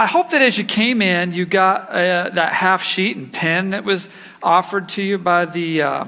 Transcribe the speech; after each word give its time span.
I 0.00 0.06
hope 0.06 0.30
that 0.30 0.40
as 0.40 0.56
you 0.56 0.64
came 0.64 1.02
in, 1.02 1.34
you 1.34 1.44
got 1.44 1.90
uh, 1.90 2.30
that 2.30 2.54
half 2.54 2.82
sheet 2.82 3.18
and 3.18 3.30
pen 3.30 3.68
that 3.72 3.84
was 3.84 4.08
offered 4.42 4.88
to 4.90 5.02
you 5.02 5.18
by 5.18 5.44
the 5.44 5.82
uh, 5.82 6.04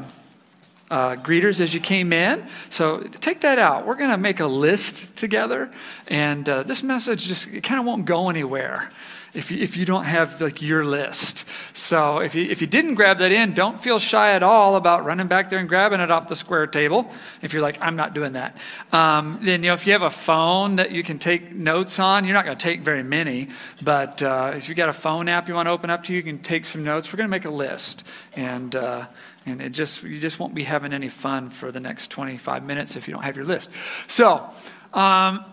uh, 0.90 1.16
greeters 1.16 1.60
as 1.60 1.74
you 1.74 1.80
came 1.80 2.10
in. 2.10 2.48
So 2.70 3.00
take 3.20 3.42
that 3.42 3.58
out. 3.58 3.84
We're 3.86 3.96
going 3.96 4.10
to 4.10 4.16
make 4.16 4.40
a 4.40 4.46
list 4.46 5.14
together, 5.14 5.70
and 6.08 6.48
uh, 6.48 6.62
this 6.62 6.82
message 6.82 7.26
just 7.26 7.52
kind 7.62 7.78
of 7.78 7.84
won't 7.84 8.06
go 8.06 8.30
anywhere 8.30 8.90
if 9.34 9.50
you, 9.50 9.62
if 9.62 9.76
you 9.76 9.86
don't 9.86 10.04
have 10.04 10.40
like 10.40 10.60
your 10.60 10.84
list. 10.84 11.46
So 11.72 12.18
if 12.18 12.34
you, 12.34 12.42
if 12.42 12.60
you 12.60 12.66
didn't 12.66 12.94
grab 12.94 13.18
that 13.18 13.32
in, 13.32 13.54
don't 13.54 13.80
feel 13.80 13.98
shy 13.98 14.32
at 14.32 14.42
all 14.42 14.76
about 14.76 15.06
running 15.06 15.26
back 15.26 15.48
there 15.48 15.58
and 15.58 15.68
grabbing 15.68 16.00
it 16.00 16.10
off 16.10 16.28
the 16.28 16.36
square 16.36 16.66
table. 16.66 17.10
If 17.40 17.52
you're 17.52 17.62
like, 17.62 17.80
I'm 17.80 17.96
not 17.96 18.12
doing 18.12 18.32
that. 18.32 18.56
Um, 18.92 19.38
then, 19.42 19.62
you 19.62 19.70
know, 19.70 19.74
if 19.74 19.86
you 19.86 19.92
have 19.92 20.02
a 20.02 20.10
phone 20.10 20.76
that 20.76 20.90
you 20.90 21.02
can 21.02 21.18
take 21.18 21.50
notes 21.52 21.98
on, 21.98 22.24
you're 22.24 22.34
not 22.34 22.44
going 22.44 22.58
to 22.58 22.62
take 22.62 22.82
very 22.82 23.02
many, 23.02 23.48
but 23.80 24.20
uh, 24.22 24.52
if 24.54 24.68
you 24.68 24.74
got 24.74 24.90
a 24.90 24.92
phone 24.92 25.28
app 25.28 25.48
you 25.48 25.54
want 25.54 25.66
to 25.66 25.70
open 25.70 25.88
up 25.88 26.04
to, 26.04 26.12
you 26.12 26.22
can 26.22 26.38
take 26.38 26.66
some 26.66 26.84
notes. 26.84 27.10
We're 27.10 27.16
going 27.16 27.28
to 27.28 27.30
make 27.30 27.46
a 27.46 27.50
list. 27.50 28.04
And, 28.36 28.76
uh, 28.76 29.06
and 29.46 29.62
it 29.62 29.70
just, 29.70 30.02
you 30.02 30.20
just 30.20 30.38
won't 30.38 30.54
be 30.54 30.64
having 30.64 30.92
any 30.92 31.08
fun 31.08 31.48
for 31.48 31.72
the 31.72 31.80
next 31.80 32.10
25 32.10 32.64
minutes 32.64 32.96
if 32.96 33.08
you 33.08 33.14
don't 33.14 33.22
have 33.22 33.36
your 33.36 33.46
list. 33.46 33.70
So, 34.08 34.50
um, 34.92 35.44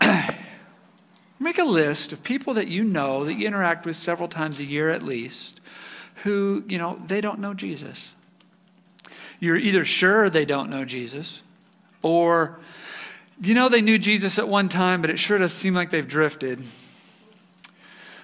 Make 1.42 1.58
a 1.58 1.64
list 1.64 2.12
of 2.12 2.22
people 2.22 2.52
that 2.54 2.68
you 2.68 2.84
know, 2.84 3.24
that 3.24 3.32
you 3.32 3.46
interact 3.46 3.86
with 3.86 3.96
several 3.96 4.28
times 4.28 4.60
a 4.60 4.64
year 4.64 4.90
at 4.90 5.02
least, 5.02 5.58
who, 6.16 6.62
you 6.68 6.76
know, 6.76 7.00
they 7.06 7.22
don't 7.22 7.40
know 7.40 7.54
Jesus. 7.54 8.12
You're 9.40 9.56
either 9.56 9.86
sure 9.86 10.28
they 10.28 10.44
don't 10.44 10.68
know 10.68 10.84
Jesus, 10.84 11.40
or, 12.02 12.60
you 13.40 13.54
know, 13.54 13.70
they 13.70 13.80
knew 13.80 13.98
Jesus 13.98 14.38
at 14.38 14.48
one 14.48 14.68
time, 14.68 15.00
but 15.00 15.08
it 15.08 15.18
sure 15.18 15.38
does 15.38 15.54
seem 15.54 15.72
like 15.72 15.88
they've 15.88 16.06
drifted. 16.06 16.62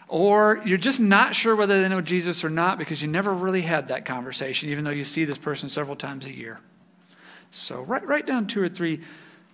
Or 0.08 0.60
you're 0.66 0.76
just 0.76 1.00
not 1.00 1.34
sure 1.34 1.56
whether 1.56 1.80
they 1.80 1.88
know 1.88 2.02
Jesus 2.02 2.44
or 2.44 2.50
not 2.50 2.78
because 2.78 3.00
you 3.00 3.08
never 3.08 3.32
really 3.32 3.62
had 3.62 3.88
that 3.88 4.04
conversation, 4.04 4.68
even 4.68 4.84
though 4.84 4.90
you 4.90 5.04
see 5.04 5.24
this 5.24 5.38
person 5.38 5.70
several 5.70 5.96
times 5.96 6.26
a 6.26 6.32
year. 6.32 6.60
So 7.50 7.80
write, 7.80 8.06
write 8.06 8.26
down 8.26 8.46
two 8.46 8.62
or 8.62 8.68
three 8.68 9.00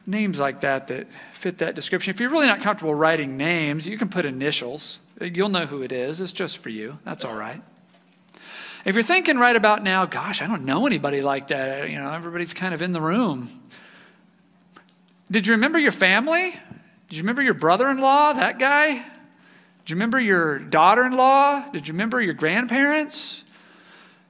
names 0.07 0.41
like 0.41 0.61
that 0.61 0.89
that 0.89 1.07
fit 1.33 1.59
that 1.59 1.75
description. 1.75 2.13
If 2.13 2.21
you're 2.21 2.31
really 2.31 2.47
not 2.47 2.61
comfortable 2.61 2.95
writing 2.95 3.37
names, 3.37 3.89
you 3.89 3.99
can 3.99 4.09
put 4.09 4.25
initials. 4.25 4.99
You'll 5.21 5.49
know 5.49 5.67
who 5.67 5.83
it 5.83 5.93
is. 5.93 6.21
It's 6.21 6.33
just 6.33 6.59
for 6.59 6.71
you. 6.71 6.99
That's 7.05 7.25
all 7.25 7.37
right. 7.37 7.63
If 8.85 8.95
you're 8.95 9.05
thinking 9.05 9.39
right 9.39 9.55
about 9.55 9.85
now, 9.85 10.07
gosh, 10.07 10.43
I 10.43 10.47
don't 10.47 10.65
know 10.65 10.87
anybody 10.87 11.23
like 11.23 11.49
that. 11.49 11.89
You 11.89 12.01
know, 12.01 12.11
everybody's 12.11 12.53
kind 12.53 12.75
of 12.75 12.83
in 12.83 12.93
the 12.93 13.01
room. 13.01 13.49
Did 15.31 15.47
you 15.47 15.53
remember 15.53 15.79
your 15.79 15.93
family? 15.93 16.51
Did 17.09 17.17
you 17.17 17.23
remember 17.23 17.43
your 17.43 17.55
brother 17.55 17.89
in 17.91 17.99
law, 17.99 18.33
that 18.33 18.59
guy? 18.59 18.95
Did 18.95 19.91
you 19.91 19.97
remember 19.97 20.19
your 20.19 20.59
daughter 20.59 21.05
in 21.05 21.17
law? 21.17 21.69
Did 21.71 21.87
you 21.87 21.95
remember 21.95 22.21
your 22.21 22.35
grandparents? 22.35 23.45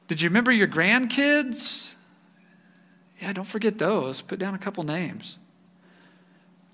Did 0.08 0.20
you 0.20 0.28
remember 0.28 0.52
your 0.52 0.68
grandkids? 0.68 1.94
Yeah, 3.20 3.32
don't 3.32 3.46
forget 3.46 3.78
those. 3.78 4.20
Put 4.20 4.38
down 4.38 4.54
a 4.54 4.58
couple 4.58 4.82
names. 4.84 5.38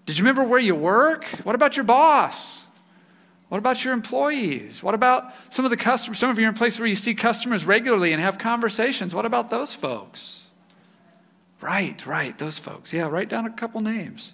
Did 0.08 0.16
you 0.16 0.24
remember 0.24 0.42
where 0.42 0.58
you 0.58 0.74
work? 0.74 1.26
What 1.44 1.54
about 1.54 1.76
your 1.76 1.84
boss? 1.84 2.64
What 3.50 3.58
about 3.58 3.84
your 3.84 3.92
employees? 3.92 4.82
What 4.82 4.94
about 4.94 5.34
some 5.50 5.66
of 5.66 5.70
the 5.70 5.76
customers? 5.76 6.18
Some 6.18 6.30
of 6.30 6.38
you 6.38 6.46
are 6.46 6.48
in 6.48 6.54
places 6.54 6.80
where 6.80 6.88
you 6.88 6.96
see 6.96 7.14
customers 7.14 7.66
regularly 7.66 8.14
and 8.14 8.22
have 8.22 8.38
conversations. 8.38 9.14
What 9.14 9.26
about 9.26 9.50
those 9.50 9.74
folks? 9.74 10.44
Right, 11.60 12.06
right, 12.06 12.38
those 12.38 12.56
folks. 12.56 12.90
Yeah, 12.90 13.02
write 13.02 13.28
down 13.28 13.44
a 13.44 13.50
couple 13.50 13.82
names. 13.82 14.32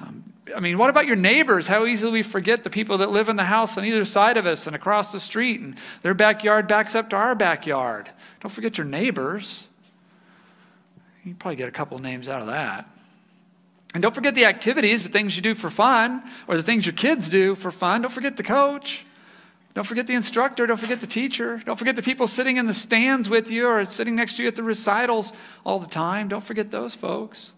Um, 0.00 0.32
I 0.56 0.60
mean, 0.60 0.78
what 0.78 0.88
about 0.88 1.04
your 1.04 1.16
neighbors? 1.16 1.68
How 1.68 1.84
easily 1.84 2.12
we 2.12 2.22
forget 2.22 2.64
the 2.64 2.70
people 2.70 2.96
that 2.96 3.10
live 3.10 3.28
in 3.28 3.36
the 3.36 3.44
house 3.44 3.76
on 3.76 3.84
either 3.84 4.06
side 4.06 4.38
of 4.38 4.46
us 4.46 4.66
and 4.66 4.74
across 4.74 5.12
the 5.12 5.20
street, 5.20 5.60
and 5.60 5.74
their 6.00 6.14
backyard 6.14 6.66
backs 6.66 6.94
up 6.94 7.10
to 7.10 7.16
our 7.16 7.34
backyard. 7.34 8.08
Don't 8.40 8.50
forget 8.50 8.78
your 8.78 8.86
neighbors. 8.86 9.68
You 11.22 11.34
probably 11.34 11.56
get 11.56 11.68
a 11.68 11.72
couple 11.72 11.98
names 11.98 12.30
out 12.30 12.40
of 12.40 12.46
that. 12.46 12.88
And 13.94 14.02
don't 14.02 14.14
forget 14.14 14.34
the 14.34 14.44
activities, 14.44 15.02
the 15.02 15.08
things 15.08 15.34
you 15.36 15.42
do 15.42 15.54
for 15.54 15.70
fun, 15.70 16.22
or 16.46 16.56
the 16.56 16.62
things 16.62 16.84
your 16.84 16.92
kids 16.92 17.28
do 17.28 17.54
for 17.54 17.70
fun. 17.70 18.02
Don't 18.02 18.12
forget 18.12 18.36
the 18.36 18.42
coach. 18.42 19.04
Don't 19.74 19.86
forget 19.86 20.06
the 20.06 20.14
instructor. 20.14 20.66
Don't 20.66 20.76
forget 20.76 21.00
the 21.00 21.06
teacher. 21.06 21.62
Don't 21.64 21.78
forget 21.78 21.96
the 21.96 22.02
people 22.02 22.26
sitting 22.26 22.56
in 22.56 22.66
the 22.66 22.74
stands 22.74 23.28
with 23.28 23.50
you 23.50 23.66
or 23.66 23.84
sitting 23.84 24.16
next 24.16 24.36
to 24.36 24.42
you 24.42 24.48
at 24.48 24.56
the 24.56 24.62
recitals 24.62 25.32
all 25.64 25.78
the 25.78 25.86
time. 25.86 26.28
Don't 26.28 26.44
forget 26.44 26.70
those 26.70 26.94
folks. 26.94 27.52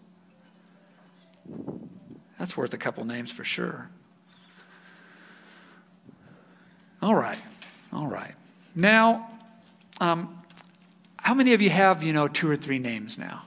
That's 2.39 2.55
worth 2.55 2.73
a 2.73 2.77
couple 2.77 3.05
names 3.05 3.31
for 3.31 3.43
sure. 3.43 3.89
All 7.01 7.15
right. 7.15 7.39
All 7.91 8.07
right. 8.07 8.35
Now, 8.75 9.29
um, 9.99 10.41
how 11.17 11.33
many 11.33 11.53
of 11.53 11.61
you 11.61 11.69
have, 11.69 12.03
you 12.03 12.13
know, 12.13 12.27
two 12.27 12.49
or 12.49 12.55
three 12.55 12.79
names 12.79 13.17
now? 13.17 13.43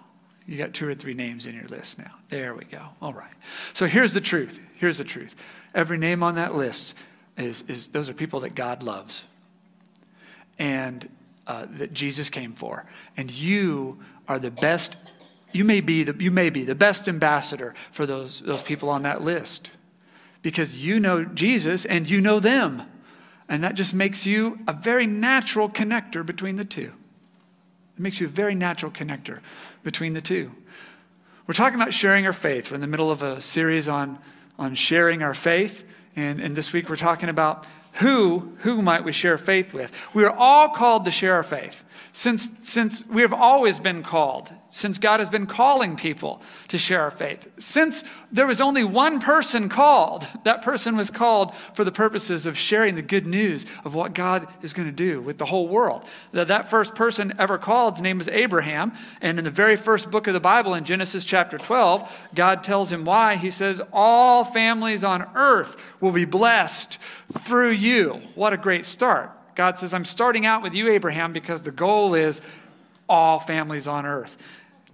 You 0.46 0.58
got 0.58 0.74
two 0.74 0.86
or 0.86 0.94
three 0.94 1.14
names 1.14 1.46
in 1.46 1.54
your 1.54 1.66
list 1.68 1.98
now. 1.98 2.12
There 2.28 2.54
we 2.54 2.64
go. 2.64 2.82
All 3.00 3.14
right. 3.14 3.32
So 3.72 3.86
here's 3.86 4.12
the 4.12 4.20
truth. 4.20 4.60
Here's 4.76 4.98
the 4.98 5.04
truth. 5.04 5.34
Every 5.74 5.96
name 5.96 6.22
on 6.22 6.34
that 6.34 6.54
list 6.54 6.94
is, 7.36 7.64
is 7.66 7.88
those 7.88 8.10
are 8.10 8.14
people 8.14 8.40
that 8.40 8.54
God 8.54 8.82
loves 8.82 9.24
and 10.58 11.08
uh, 11.46 11.66
that 11.70 11.94
Jesus 11.94 12.28
came 12.30 12.52
for. 12.52 12.84
And 13.16 13.30
you 13.30 14.00
are 14.28 14.38
the 14.38 14.50
best, 14.50 14.96
you 15.52 15.64
may 15.64 15.80
be 15.80 16.04
the, 16.04 16.22
you 16.22 16.30
may 16.30 16.50
be 16.50 16.62
the 16.62 16.74
best 16.74 17.08
ambassador 17.08 17.74
for 17.90 18.06
those, 18.06 18.40
those 18.40 18.62
people 18.62 18.90
on 18.90 19.02
that 19.02 19.22
list 19.22 19.70
because 20.42 20.84
you 20.84 21.00
know 21.00 21.24
Jesus 21.24 21.86
and 21.86 22.08
you 22.08 22.20
know 22.20 22.38
them. 22.38 22.82
And 23.48 23.64
that 23.64 23.74
just 23.74 23.94
makes 23.94 24.26
you 24.26 24.58
a 24.68 24.72
very 24.72 25.06
natural 25.06 25.68
connector 25.68 26.24
between 26.24 26.56
the 26.56 26.64
two. 26.64 26.92
It 27.96 28.00
makes 28.00 28.20
you 28.20 28.26
a 28.26 28.30
very 28.30 28.54
natural 28.54 28.90
connector 28.90 29.40
between 29.82 30.14
the 30.14 30.20
two. 30.20 30.50
We're 31.46 31.54
talking 31.54 31.80
about 31.80 31.94
sharing 31.94 32.26
our 32.26 32.32
faith. 32.32 32.70
We're 32.70 32.76
in 32.76 32.80
the 32.80 32.86
middle 32.86 33.10
of 33.10 33.22
a 33.22 33.40
series 33.40 33.88
on, 33.88 34.18
on 34.58 34.74
sharing 34.74 35.22
our 35.22 35.34
faith. 35.34 35.84
And, 36.16 36.40
and 36.40 36.56
this 36.56 36.72
week 36.72 36.88
we're 36.88 36.96
talking 36.96 37.28
about 37.28 37.66
who, 37.94 38.56
who 38.60 38.82
might 38.82 39.04
we 39.04 39.12
share 39.12 39.38
faith 39.38 39.72
with? 39.72 39.92
We 40.14 40.24
are 40.24 40.34
all 40.34 40.70
called 40.70 41.04
to 41.04 41.10
share 41.10 41.34
our 41.34 41.42
faith. 41.44 41.84
Since, 42.12 42.50
since 42.62 43.06
we 43.06 43.22
have 43.22 43.32
always 43.32 43.78
been 43.78 44.02
called 44.02 44.50
since 44.74 44.98
God 44.98 45.20
has 45.20 45.30
been 45.30 45.46
calling 45.46 45.94
people 45.94 46.42
to 46.66 46.78
share 46.78 47.00
our 47.02 47.10
faith. 47.12 47.46
Since 47.60 48.02
there 48.32 48.46
was 48.48 48.60
only 48.60 48.82
one 48.82 49.20
person 49.20 49.68
called, 49.68 50.26
that 50.44 50.62
person 50.62 50.96
was 50.96 51.12
called 51.12 51.54
for 51.74 51.84
the 51.84 51.92
purposes 51.92 52.44
of 52.44 52.58
sharing 52.58 52.96
the 52.96 53.02
good 53.02 53.24
news 53.24 53.64
of 53.84 53.94
what 53.94 54.14
God 54.14 54.48
is 54.62 54.72
going 54.72 54.88
to 54.88 54.92
do 54.92 55.20
with 55.20 55.38
the 55.38 55.44
whole 55.44 55.68
world. 55.68 56.04
That, 56.32 56.68
first 56.68 56.96
person 56.96 57.34
ever 57.38 57.56
called, 57.56 57.94
his 57.94 58.02
name 58.02 58.18
was 58.18 58.26
Abraham. 58.28 58.92
And 59.20 59.38
in 59.38 59.44
the 59.44 59.50
very 59.50 59.76
first 59.76 60.10
book 60.10 60.26
of 60.26 60.34
the 60.34 60.40
Bible, 60.40 60.74
in 60.74 60.84
Genesis 60.84 61.24
chapter 61.24 61.56
12, 61.56 62.28
God 62.34 62.64
tells 62.64 62.90
him 62.90 63.04
why. 63.04 63.36
He 63.36 63.52
says, 63.52 63.80
All 63.92 64.44
families 64.44 65.04
on 65.04 65.24
earth 65.36 65.76
will 66.00 66.10
be 66.10 66.24
blessed 66.24 66.98
through 67.38 67.70
you. 67.70 68.22
What 68.34 68.52
a 68.52 68.56
great 68.56 68.86
start. 68.86 69.30
God 69.54 69.78
says, 69.78 69.94
I'm 69.94 70.04
starting 70.04 70.44
out 70.44 70.64
with 70.64 70.74
you, 70.74 70.90
Abraham, 70.90 71.32
because 71.32 71.62
the 71.62 71.70
goal 71.70 72.14
is 72.14 72.40
all 73.08 73.38
families 73.38 73.86
on 73.86 74.04
earth. 74.06 74.36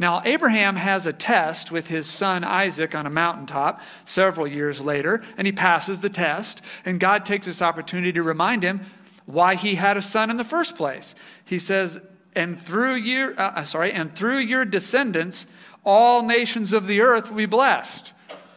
Now, 0.00 0.22
Abraham 0.24 0.76
has 0.76 1.06
a 1.06 1.12
test 1.12 1.70
with 1.70 1.88
his 1.88 2.06
son 2.06 2.42
Isaac 2.42 2.94
on 2.94 3.04
a 3.04 3.10
mountaintop 3.10 3.82
several 4.06 4.46
years 4.46 4.80
later, 4.80 5.22
and 5.36 5.46
he 5.46 5.52
passes 5.52 6.00
the 6.00 6.08
test. 6.08 6.62
And 6.86 6.98
God 6.98 7.26
takes 7.26 7.44
this 7.44 7.60
opportunity 7.60 8.10
to 8.14 8.22
remind 8.22 8.62
him 8.62 8.80
why 9.26 9.56
he 9.56 9.74
had 9.74 9.98
a 9.98 10.02
son 10.02 10.30
in 10.30 10.38
the 10.38 10.42
first 10.42 10.74
place. 10.74 11.14
He 11.44 11.58
says, 11.58 12.00
"And 12.34 12.58
through 12.58 12.94
your, 12.94 13.38
uh, 13.38 13.52
uh 13.56 13.64
sorry, 13.64 13.92
and 13.92 14.14
through 14.14 14.38
your 14.38 14.64
descendants, 14.64 15.46
all 15.84 16.22
nations 16.22 16.72
of 16.72 16.86
the 16.86 17.02
earth 17.02 17.28
will 17.28 17.36
be 17.36 17.44
blessed." 17.44 18.14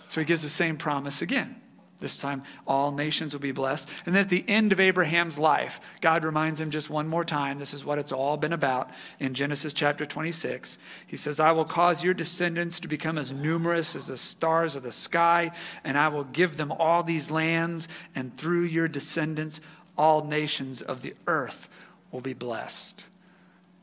So 0.08 0.22
he 0.22 0.26
gives 0.26 0.44
the 0.44 0.50
same 0.50 0.78
promise 0.78 1.22
again. 1.22 1.58
This 2.04 2.18
time, 2.18 2.44
all 2.68 2.92
nations 2.92 3.32
will 3.32 3.40
be 3.40 3.54
blessed. 3.54 3.88
And 4.06 4.14
then 4.14 4.24
at 4.24 4.30
the 4.30 4.44
end 4.46 4.74
of 4.74 4.80
Abraham's 4.82 5.40
life, 5.40 5.80
God 6.02 6.26
reminds 6.26 6.60
him 6.60 6.70
just 6.70 6.90
one 6.90 7.08
more 7.08 7.24
time 7.24 7.60
this 7.60 7.74
is 7.74 7.86
what 7.86 7.98
it's 7.98 8.12
all 8.12 8.36
been 8.36 8.52
about 8.52 8.90
in 9.22 9.34
Genesis 9.34 9.72
chapter 9.72 10.06
26. 10.06 10.78
He 11.08 11.16
says, 11.16 11.40
I 11.40 11.54
will 11.54 11.64
cause 11.64 12.04
your 12.04 12.14
descendants 12.14 12.82
to 12.82 12.90
become 12.90 13.18
as 13.18 13.32
numerous 13.32 13.96
as 13.96 14.08
the 14.08 14.18
stars 14.18 14.76
of 14.76 14.84
the 14.84 14.92
sky, 14.92 15.52
and 15.86 15.98
I 15.98 16.10
will 16.10 16.26
give 16.26 16.58
them 16.58 16.74
all 16.74 17.04
these 17.04 17.32
lands, 17.32 17.88
and 18.14 18.36
through 18.36 18.64
your 18.64 18.90
descendants, 18.90 19.62
all 19.98 20.26
nations 20.26 20.82
of 20.82 21.04
the 21.04 21.14
earth 21.26 21.70
will 22.12 22.20
be 22.20 22.34
blessed. 22.34 23.06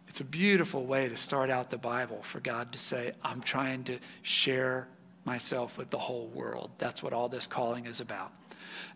It's 0.08 0.20
a 0.20 0.24
beautiful 0.24 0.84
way 0.84 1.08
to 1.08 1.16
start 1.16 1.48
out 1.48 1.70
the 1.70 1.78
Bible 1.78 2.20
for 2.20 2.40
God 2.40 2.70
to 2.72 2.78
say, 2.78 3.12
I'm 3.24 3.40
trying 3.40 3.84
to 3.84 3.98
share 4.20 4.88
myself 5.24 5.78
with 5.78 5.90
the 5.90 5.98
whole 5.98 6.28
world. 6.28 6.70
That's 6.78 7.02
what 7.02 7.12
all 7.12 7.28
this 7.28 7.46
calling 7.46 7.86
is 7.86 8.00
about. 8.00 8.32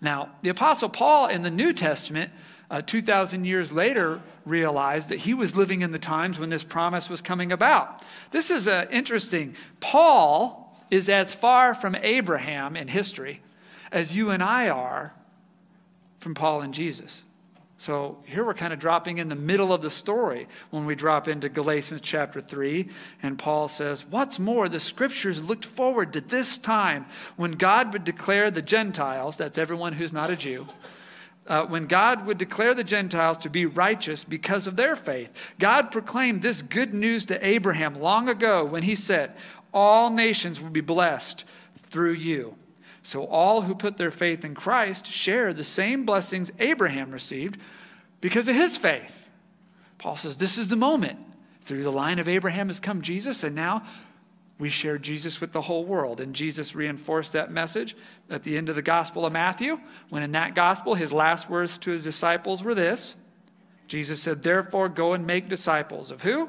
Now, 0.00 0.30
the 0.42 0.48
Apostle 0.48 0.88
Paul 0.88 1.28
in 1.28 1.42
the 1.42 1.50
New 1.50 1.72
Testament, 1.72 2.32
uh, 2.70 2.82
2,000 2.82 3.44
years 3.44 3.72
later, 3.72 4.20
realized 4.44 5.08
that 5.08 5.20
he 5.20 5.34
was 5.34 5.56
living 5.56 5.82
in 5.82 5.92
the 5.92 5.98
times 5.98 6.38
when 6.38 6.50
this 6.50 6.64
promise 6.64 7.08
was 7.08 7.20
coming 7.20 7.52
about. 7.52 8.02
This 8.30 8.50
is 8.50 8.66
uh, 8.66 8.86
interesting. 8.90 9.54
Paul 9.80 10.76
is 10.90 11.08
as 11.08 11.34
far 11.34 11.74
from 11.74 11.94
Abraham 11.96 12.76
in 12.76 12.88
history 12.88 13.40
as 13.90 14.16
you 14.16 14.30
and 14.30 14.42
I 14.42 14.68
are 14.68 15.14
from 16.18 16.34
Paul 16.34 16.62
and 16.62 16.74
Jesus. 16.74 17.22
So 17.76 18.18
here 18.24 18.44
we're 18.44 18.54
kind 18.54 18.72
of 18.72 18.78
dropping 18.78 19.18
in 19.18 19.28
the 19.28 19.34
middle 19.34 19.72
of 19.72 19.82
the 19.82 19.90
story 19.90 20.46
when 20.70 20.86
we 20.86 20.94
drop 20.94 21.26
into 21.26 21.48
Galatians 21.48 22.00
chapter 22.00 22.40
3. 22.40 22.88
And 23.22 23.38
Paul 23.38 23.68
says, 23.68 24.06
What's 24.06 24.38
more, 24.38 24.68
the 24.68 24.80
scriptures 24.80 25.42
looked 25.42 25.64
forward 25.64 26.12
to 26.12 26.20
this 26.20 26.56
time 26.56 27.06
when 27.36 27.52
God 27.52 27.92
would 27.92 28.04
declare 28.04 28.50
the 28.50 28.62
Gentiles, 28.62 29.36
that's 29.36 29.58
everyone 29.58 29.94
who's 29.94 30.12
not 30.12 30.30
a 30.30 30.36
Jew, 30.36 30.68
uh, 31.46 31.66
when 31.66 31.86
God 31.86 32.26
would 32.26 32.38
declare 32.38 32.74
the 32.74 32.84
Gentiles 32.84 33.38
to 33.38 33.50
be 33.50 33.66
righteous 33.66 34.24
because 34.24 34.66
of 34.66 34.76
their 34.76 34.96
faith. 34.96 35.30
God 35.58 35.90
proclaimed 35.90 36.42
this 36.42 36.62
good 36.62 36.94
news 36.94 37.26
to 37.26 37.46
Abraham 37.46 37.94
long 37.94 38.28
ago 38.28 38.64
when 38.64 38.84
he 38.84 38.94
said, 38.94 39.34
All 39.72 40.10
nations 40.10 40.60
will 40.60 40.70
be 40.70 40.80
blessed 40.80 41.44
through 41.76 42.12
you. 42.12 42.56
So 43.04 43.26
all 43.26 43.62
who 43.62 43.74
put 43.74 43.98
their 43.98 44.10
faith 44.10 44.44
in 44.44 44.54
Christ 44.54 45.06
share 45.06 45.52
the 45.52 45.62
same 45.62 46.06
blessings 46.06 46.50
Abraham 46.58 47.10
received 47.10 47.60
because 48.22 48.48
of 48.48 48.56
his 48.56 48.78
faith. 48.78 49.28
Paul 49.98 50.16
says, 50.16 50.38
This 50.38 50.56
is 50.58 50.68
the 50.68 50.76
moment. 50.76 51.18
Through 51.60 51.82
the 51.82 51.92
line 51.92 52.18
of 52.18 52.28
Abraham 52.28 52.68
has 52.68 52.80
come 52.80 53.02
Jesus, 53.02 53.44
and 53.44 53.54
now 53.54 53.84
we 54.58 54.70
share 54.70 54.98
Jesus 54.98 55.40
with 55.40 55.52
the 55.52 55.62
whole 55.62 55.84
world. 55.84 56.20
And 56.20 56.34
Jesus 56.34 56.74
reinforced 56.74 57.32
that 57.34 57.50
message 57.50 57.94
at 58.30 58.42
the 58.42 58.56
end 58.56 58.70
of 58.70 58.74
the 58.74 58.82
Gospel 58.82 59.26
of 59.26 59.32
Matthew, 59.32 59.80
when 60.08 60.22
in 60.22 60.32
that 60.32 60.54
Gospel, 60.54 60.94
his 60.94 61.12
last 61.12 61.50
words 61.50 61.76
to 61.78 61.90
his 61.90 62.04
disciples 62.04 62.64
were 62.64 62.74
this 62.74 63.16
Jesus 63.86 64.22
said, 64.22 64.42
Therefore, 64.42 64.88
go 64.88 65.12
and 65.12 65.26
make 65.26 65.50
disciples 65.50 66.10
of 66.10 66.22
who? 66.22 66.48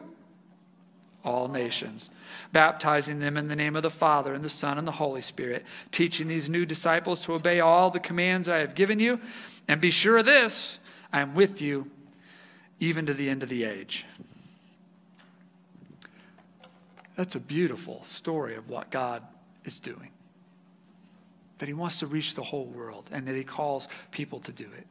All 1.25 1.47
nations, 1.47 2.11
baptizing 2.53 3.17
them 3.17 3.35
in 3.35 3.47
the 3.47 3.55
name 3.55 3.75
of 3.75 3.81
the 3.81 3.89
Father 3.89 4.35
and 4.35 4.45
the 4.45 4.49
Son 4.49 4.77
and 4.77 4.87
the 4.87 4.93
Holy 4.93 5.21
Spirit, 5.21 5.65
teaching 5.91 6.27
these 6.27 6.49
new 6.49 6.67
disciples 6.67 7.19
to 7.21 7.33
obey 7.33 7.59
all 7.59 7.89
the 7.89 7.99
commands 7.99 8.47
I 8.47 8.59
have 8.59 8.75
given 8.75 8.99
you. 8.99 9.19
And 9.67 9.81
be 9.81 9.89
sure 9.89 10.19
of 10.19 10.25
this 10.25 10.77
I 11.11 11.21
am 11.21 11.33
with 11.33 11.63
you 11.63 11.89
even 12.79 13.07
to 13.07 13.13
the 13.13 13.27
end 13.27 13.41
of 13.41 13.49
the 13.49 13.63
age. 13.63 14.05
That's 17.15 17.33
a 17.33 17.39
beautiful 17.39 18.03
story 18.07 18.55
of 18.55 18.69
what 18.69 18.91
God 18.91 19.23
is 19.63 19.79
doing. 19.79 20.11
That 21.57 21.67
He 21.67 21.73
wants 21.73 21.99
to 21.99 22.07
reach 22.07 22.35
the 22.35 22.43
whole 22.43 22.65
world 22.65 23.09
and 23.11 23.27
that 23.27 23.35
He 23.35 23.43
calls 23.43 23.87
people 24.11 24.41
to 24.41 24.51
do 24.51 24.65
it. 24.77 24.85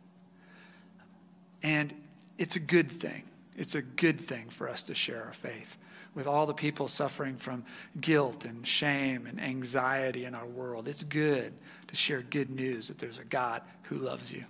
And 1.62 1.94
it's 2.38 2.56
a 2.56 2.60
good 2.60 2.90
thing. 2.90 3.22
It's 3.56 3.76
a 3.76 3.82
good 3.82 4.20
thing 4.20 4.48
for 4.48 4.68
us 4.68 4.82
to 4.84 4.96
share 4.96 5.22
our 5.22 5.32
faith 5.32 5.76
with 6.14 6.26
all 6.26 6.46
the 6.46 6.54
people 6.54 6.88
suffering 6.88 7.36
from 7.36 7.64
guilt 8.00 8.44
and 8.44 8.66
shame 8.66 9.26
and 9.26 9.40
anxiety 9.40 10.24
in 10.24 10.34
our 10.34 10.46
world. 10.46 10.86
It's 10.86 11.04
good 11.04 11.52
to 11.88 11.96
share 11.96 12.22
good 12.22 12.50
news 12.50 12.88
that 12.88 12.98
there's 12.98 13.18
a 13.18 13.24
God 13.24 13.62
who 13.84 13.96
loves 13.96 14.32
you. 14.32 14.44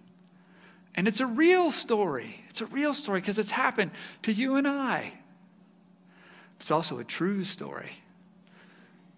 And 0.94 1.08
it's 1.08 1.20
a 1.20 1.26
real 1.26 1.72
story. 1.72 2.44
It's 2.50 2.60
a 2.60 2.66
real 2.66 2.94
story 2.94 3.20
because 3.20 3.38
it's 3.38 3.50
happened 3.50 3.90
to 4.22 4.32
you 4.32 4.56
and 4.56 4.68
I. 4.68 5.12
It's 6.60 6.70
also 6.70 6.98
a 6.98 7.04
true 7.04 7.44
story 7.44 7.90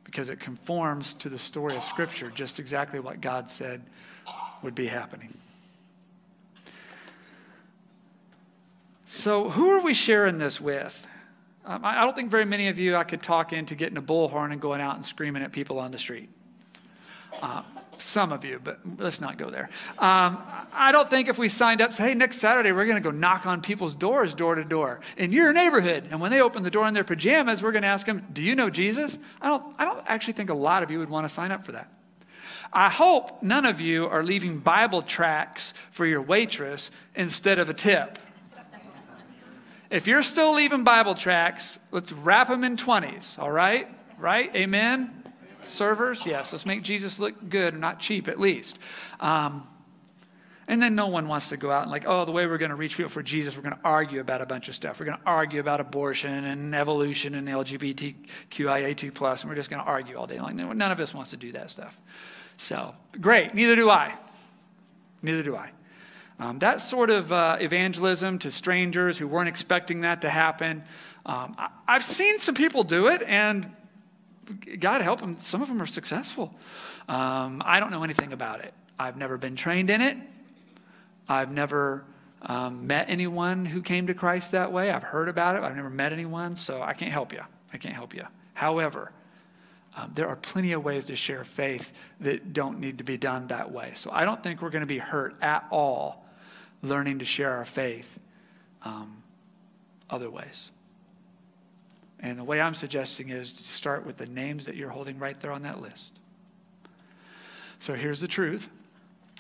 because 0.04 0.30
it 0.30 0.40
conforms 0.40 1.14
to 1.14 1.28
the 1.28 1.38
story 1.38 1.76
of 1.76 1.84
Scripture, 1.84 2.30
just 2.30 2.58
exactly 2.58 3.00
what 3.00 3.20
God 3.20 3.50
said 3.50 3.82
would 4.62 4.74
be 4.74 4.86
happening. 4.86 5.36
So, 9.06 9.50
who 9.50 9.70
are 9.70 9.82
we 9.82 9.94
sharing 9.94 10.38
this 10.38 10.60
with? 10.60 11.06
Um, 11.66 11.80
I 11.82 12.04
don't 12.04 12.14
think 12.14 12.30
very 12.30 12.44
many 12.44 12.68
of 12.68 12.78
you 12.78 12.94
I 12.94 13.02
could 13.02 13.22
talk 13.22 13.52
into 13.52 13.74
getting 13.74 13.98
a 13.98 14.02
bullhorn 14.02 14.52
and 14.52 14.60
going 14.60 14.80
out 14.80 14.94
and 14.94 15.04
screaming 15.04 15.42
at 15.42 15.50
people 15.50 15.80
on 15.80 15.90
the 15.90 15.98
street. 15.98 16.28
Uh, 17.42 17.62
some 17.98 18.30
of 18.30 18.44
you, 18.44 18.60
but 18.62 18.78
let's 18.98 19.20
not 19.20 19.36
go 19.36 19.50
there. 19.50 19.68
Um, 19.98 20.38
I 20.72 20.90
don't 20.92 21.10
think 21.10 21.28
if 21.28 21.38
we 21.38 21.48
signed 21.48 21.80
up, 21.80 21.92
say, 21.92 22.08
hey, 22.10 22.14
next 22.14 22.38
Saturday 22.38 22.70
we're 22.70 22.84
going 22.84 23.02
to 23.02 23.02
go 23.02 23.10
knock 23.10 23.46
on 23.46 23.62
people's 23.62 23.94
doors 23.96 24.32
door 24.32 24.54
to 24.54 24.64
door 24.64 25.00
in 25.16 25.32
your 25.32 25.52
neighborhood. 25.52 26.06
And 26.10 26.20
when 26.20 26.30
they 26.30 26.40
open 26.40 26.62
the 26.62 26.70
door 26.70 26.86
in 26.86 26.94
their 26.94 27.04
pajamas, 27.04 27.62
we're 27.62 27.72
going 27.72 27.82
to 27.82 27.88
ask 27.88 28.06
them, 28.06 28.24
do 28.32 28.42
you 28.42 28.54
know 28.54 28.70
Jesus? 28.70 29.18
I 29.40 29.48
don't, 29.48 29.74
I 29.78 29.84
don't 29.84 30.04
actually 30.06 30.34
think 30.34 30.50
a 30.50 30.54
lot 30.54 30.84
of 30.84 30.90
you 30.90 31.00
would 31.00 31.10
want 31.10 31.26
to 31.26 31.34
sign 31.34 31.50
up 31.50 31.66
for 31.66 31.72
that. 31.72 31.90
I 32.72 32.90
hope 32.90 33.42
none 33.42 33.64
of 33.64 33.80
you 33.80 34.06
are 34.06 34.22
leaving 34.22 34.58
Bible 34.58 35.02
tracts 35.02 35.74
for 35.90 36.06
your 36.06 36.22
waitress 36.22 36.90
instead 37.14 37.58
of 37.58 37.68
a 37.68 37.74
tip. 37.74 38.18
If 39.90 40.06
you're 40.06 40.22
still 40.22 40.54
leaving 40.54 40.84
Bible 40.84 41.14
tracts, 41.14 41.78
let's 41.90 42.12
wrap 42.12 42.48
them 42.48 42.64
in 42.64 42.76
20s, 42.76 43.38
all 43.38 43.50
right? 43.50 43.88
Right? 44.18 44.54
Amen? 44.54 45.24
Servers, 45.66 46.26
yes, 46.26 46.52
let's 46.52 46.66
make 46.66 46.82
Jesus 46.82 47.18
look 47.18 47.48
good, 47.48 47.78
not 47.78 48.00
cheap 48.00 48.28
at 48.28 48.38
least. 48.38 48.78
Um, 49.20 49.66
and 50.68 50.82
then 50.82 50.96
no 50.96 51.06
one 51.06 51.28
wants 51.28 51.50
to 51.50 51.56
go 51.56 51.70
out 51.70 51.82
and 51.82 51.90
like, 51.90 52.04
oh, 52.06 52.24
the 52.24 52.32
way 52.32 52.46
we're 52.46 52.58
going 52.58 52.70
to 52.70 52.76
reach 52.76 52.96
people 52.96 53.10
for 53.10 53.22
Jesus, 53.22 53.56
we're 53.56 53.62
going 53.62 53.74
to 53.74 53.80
argue 53.84 54.20
about 54.20 54.40
a 54.40 54.46
bunch 54.46 54.68
of 54.68 54.74
stuff. 54.74 54.98
We're 54.98 55.06
going 55.06 55.18
to 55.18 55.26
argue 55.26 55.60
about 55.60 55.80
abortion 55.80 56.44
and 56.44 56.74
evolution 56.74 57.36
and 57.36 57.46
LGBTQIA2 57.46 59.14
plus, 59.14 59.42
and 59.42 59.50
we're 59.50 59.56
just 59.56 59.70
going 59.70 59.82
to 59.82 59.88
argue 59.88 60.16
all 60.16 60.26
day 60.26 60.40
long. 60.40 60.56
None 60.56 60.90
of 60.90 60.98
us 60.98 61.14
wants 61.14 61.30
to 61.30 61.36
do 61.36 61.52
that 61.52 61.70
stuff. 61.70 62.00
So 62.56 62.94
great. 63.20 63.54
Neither 63.54 63.76
do 63.76 63.90
I. 63.90 64.14
Neither 65.22 65.42
do 65.42 65.56
I. 65.56 65.70
Um, 66.38 66.58
that 66.58 66.82
sort 66.82 67.08
of 67.08 67.32
uh, 67.32 67.56
evangelism 67.60 68.38
to 68.40 68.50
strangers 68.50 69.16
who 69.16 69.26
weren't 69.26 69.48
expecting 69.48 70.02
that 70.02 70.20
to 70.20 70.30
happen. 70.30 70.84
Um, 71.24 71.54
I, 71.58 71.70
I've 71.88 72.04
seen 72.04 72.38
some 72.38 72.54
people 72.54 72.84
do 72.84 73.08
it, 73.08 73.22
and 73.26 73.74
God 74.78 75.00
help 75.00 75.20
them, 75.20 75.38
some 75.38 75.62
of 75.62 75.68
them 75.68 75.80
are 75.80 75.86
successful. 75.86 76.54
Um, 77.08 77.62
I 77.64 77.80
don't 77.80 77.90
know 77.90 78.04
anything 78.04 78.32
about 78.32 78.60
it. 78.60 78.74
I've 78.98 79.16
never 79.16 79.38
been 79.38 79.56
trained 79.56 79.88
in 79.88 80.00
it. 80.00 80.18
I've 81.28 81.50
never 81.50 82.04
um, 82.42 82.86
met 82.86 83.08
anyone 83.08 83.64
who 83.64 83.80
came 83.80 84.06
to 84.08 84.14
Christ 84.14 84.52
that 84.52 84.72
way. 84.72 84.90
I've 84.90 85.02
heard 85.02 85.28
about 85.28 85.56
it. 85.56 85.62
I've 85.62 85.76
never 85.76 85.90
met 85.90 86.12
anyone, 86.12 86.56
so 86.56 86.82
I 86.82 86.92
can't 86.92 87.12
help 87.12 87.32
you. 87.32 87.40
I 87.72 87.78
can't 87.78 87.94
help 87.94 88.14
you. 88.14 88.24
However, 88.54 89.10
um, 89.96 90.12
there 90.14 90.28
are 90.28 90.36
plenty 90.36 90.72
of 90.72 90.84
ways 90.84 91.06
to 91.06 91.16
share 91.16 91.44
faith 91.44 91.94
that 92.20 92.52
don't 92.52 92.78
need 92.78 92.98
to 92.98 93.04
be 93.04 93.16
done 93.16 93.46
that 93.48 93.72
way. 93.72 93.92
So 93.94 94.10
I 94.12 94.24
don't 94.24 94.42
think 94.42 94.60
we're 94.60 94.70
going 94.70 94.80
to 94.82 94.86
be 94.86 94.98
hurt 94.98 95.34
at 95.40 95.66
all 95.70 96.25
learning 96.86 97.18
to 97.18 97.24
share 97.24 97.52
our 97.52 97.64
faith 97.64 98.18
um, 98.82 99.22
other 100.08 100.30
ways. 100.30 100.70
And 102.20 102.38
the 102.38 102.44
way 102.44 102.60
I'm 102.60 102.74
suggesting 102.74 103.28
is 103.28 103.52
to 103.52 103.62
start 103.62 104.06
with 104.06 104.16
the 104.16 104.26
names 104.26 104.66
that 104.66 104.76
you're 104.76 104.90
holding 104.90 105.18
right 105.18 105.38
there 105.40 105.52
on 105.52 105.62
that 105.62 105.80
list. 105.80 106.18
So 107.78 107.94
here's 107.94 108.20
the 108.20 108.28
truth 108.28 108.70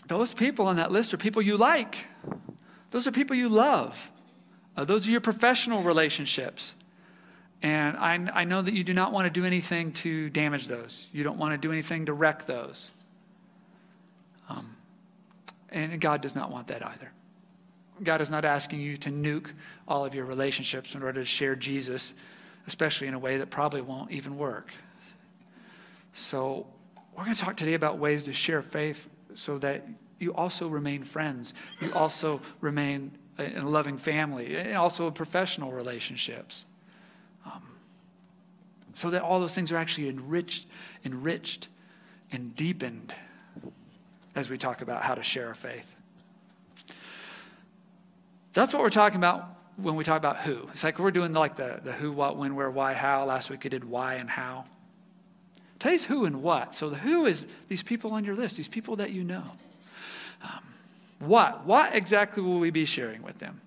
those 0.06 0.32
people 0.32 0.68
on 0.68 0.76
that 0.76 0.92
list 0.92 1.12
are 1.14 1.16
people 1.16 1.42
you 1.42 1.56
like, 1.56 2.04
those 2.90 3.06
are 3.06 3.12
people 3.12 3.34
you 3.34 3.48
love, 3.48 4.10
uh, 4.76 4.84
those 4.84 5.08
are 5.08 5.10
your 5.10 5.20
professional 5.20 5.82
relationships. 5.82 6.74
And 7.62 7.96
I, 7.96 8.42
I 8.42 8.44
know 8.44 8.60
that 8.60 8.74
you 8.74 8.84
do 8.84 8.92
not 8.92 9.12
want 9.12 9.24
to 9.24 9.30
do 9.30 9.46
anything 9.46 9.92
to 9.94 10.28
damage 10.28 10.68
those. 10.68 11.08
You 11.10 11.24
don't 11.24 11.38
want 11.38 11.52
to 11.52 11.58
do 11.58 11.72
anything 11.72 12.06
to 12.06 12.12
wreck 12.12 12.44
those. 12.44 12.90
Um, 14.50 14.76
and 15.70 15.98
God 15.98 16.20
does 16.20 16.34
not 16.34 16.50
want 16.50 16.68
that 16.68 16.86
either. 16.86 17.10
God 18.02 18.20
is 18.20 18.30
not 18.30 18.44
asking 18.44 18.80
you 18.80 18.96
to 18.98 19.10
nuke 19.10 19.50
all 19.88 20.04
of 20.04 20.14
your 20.14 20.24
relationships 20.24 20.94
in 20.94 21.02
order 21.02 21.20
to 21.20 21.26
share 21.26 21.56
Jesus 21.56 22.12
especially 22.66 23.06
in 23.06 23.14
a 23.14 23.18
way 23.18 23.38
that 23.38 23.50
probably 23.50 23.80
won't 23.80 24.10
even 24.10 24.36
work. 24.36 24.70
So, 26.12 26.66
we're 27.16 27.24
going 27.24 27.36
to 27.36 27.40
talk 27.40 27.56
today 27.56 27.74
about 27.74 27.98
ways 27.98 28.24
to 28.24 28.32
share 28.32 28.60
faith 28.60 29.08
so 29.34 29.58
that 29.58 29.86
you 30.18 30.34
also 30.34 30.68
remain 30.68 31.04
friends, 31.04 31.54
you 31.80 31.92
also 31.94 32.40
remain 32.60 33.12
in 33.38 33.58
a 33.58 33.68
loving 33.68 33.98
family, 33.98 34.56
and 34.56 34.76
also 34.76 35.06
in 35.06 35.12
professional 35.12 35.72
relationships. 35.72 36.64
Um, 37.44 37.62
so 38.94 39.10
that 39.10 39.22
all 39.22 39.40
those 39.40 39.54
things 39.54 39.72
are 39.72 39.76
actually 39.76 40.08
enriched, 40.08 40.66
enriched, 41.04 41.68
and 42.32 42.54
deepened 42.54 43.14
as 44.34 44.50
we 44.50 44.58
talk 44.58 44.82
about 44.82 45.02
how 45.02 45.14
to 45.14 45.22
share 45.22 45.48
our 45.48 45.54
faith. 45.54 45.95
That's 48.60 48.72
what 48.72 48.82
we're 48.82 48.88
talking 48.88 49.18
about 49.18 49.48
when 49.76 49.96
we 49.96 50.04
talk 50.04 50.16
about 50.16 50.38
who. 50.38 50.68
It's 50.72 50.82
like 50.82 50.98
we're 50.98 51.10
doing 51.10 51.34
like 51.34 51.56
the, 51.56 51.78
the 51.84 51.92
who, 51.92 52.10
what, 52.10 52.38
when, 52.38 52.54
where, 52.54 52.70
why, 52.70 52.94
how. 52.94 53.24
Last 53.26 53.50
week 53.50 53.64
we 53.64 53.70
did 53.70 53.84
why 53.84 54.14
and 54.14 54.30
how. 54.30 54.64
Today's 55.78 56.06
who 56.06 56.24
and 56.24 56.42
what. 56.42 56.74
So 56.74 56.88
the 56.88 56.96
who 56.96 57.26
is 57.26 57.46
these 57.68 57.82
people 57.82 58.12
on 58.12 58.24
your 58.24 58.34
list, 58.34 58.56
these 58.56 58.66
people 58.66 58.96
that 58.96 59.10
you 59.10 59.24
know. 59.24 59.44
Um, 60.42 60.62
what? 61.18 61.66
What 61.66 61.94
exactly 61.94 62.42
will 62.42 62.58
we 62.58 62.70
be 62.70 62.86
sharing 62.86 63.22
with 63.22 63.38
them? 63.40 63.60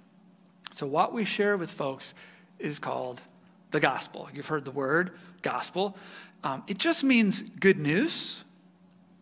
So 0.72 0.88
what 0.88 1.14
we 1.14 1.24
share 1.24 1.56
with 1.56 1.70
folks 1.70 2.16
is 2.58 2.80
called 2.80 3.22
the 3.70 3.80
gospel. 3.80 4.28
You've 4.34 4.48
heard 4.48 4.66
the 4.66 4.72
word 4.72 5.12
gospel. 5.44 5.96
Um, 6.44 6.64
it 6.68 6.80
just 6.80 7.04
means 7.04 7.42
good 7.42 7.78
news. 7.78 8.44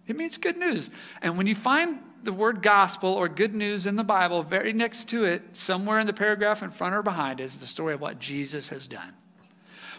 It 0.08 0.16
means 0.16 0.38
good 0.38 0.58
news. 0.58 0.90
And 1.22 1.38
when 1.38 1.46
you 1.46 1.56
find 1.56 2.00
the 2.24 2.34
word 2.34 2.62
gospel 2.62 3.14
or 3.14 3.30
good 3.30 3.54
news 3.54 3.86
in 3.86 3.96
the 3.96 4.04
Bible, 4.04 4.44
very 4.44 4.74
next 4.74 5.10
to 5.10 5.24
it, 5.24 5.56
somewhere 5.56 6.00
in 6.00 6.08
the 6.08 6.14
paragraph 6.14 6.62
in 6.64 6.72
front 6.72 6.96
or 6.96 7.04
behind, 7.04 7.40
is 7.40 7.60
the 7.60 7.68
story 7.68 7.94
of 7.94 8.02
what 8.02 8.20
Jesus 8.20 8.70
has 8.70 8.88
done. 8.88 9.14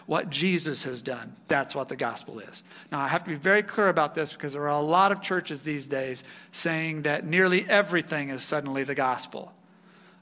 what 0.09 0.31
Jesus 0.31 0.85
has 0.85 1.03
done. 1.03 1.35
That's 1.47 1.75
what 1.75 1.87
the 1.87 1.95
gospel 1.95 2.39
is. 2.39 2.63
Now, 2.91 2.99
I 2.99 3.07
have 3.09 3.23
to 3.25 3.29
be 3.29 3.35
very 3.35 3.61
clear 3.61 3.89
about 3.89 4.15
this 4.15 4.31
because 4.33 4.53
there 4.53 4.63
are 4.63 4.69
a 4.69 4.81
lot 4.81 5.11
of 5.11 5.21
churches 5.21 5.61
these 5.61 5.87
days 5.87 6.23
saying 6.51 7.03
that 7.03 7.27
nearly 7.27 7.69
everything 7.69 8.29
is 8.29 8.41
suddenly 8.41 8.83
the 8.83 8.95
gospel. 8.95 9.53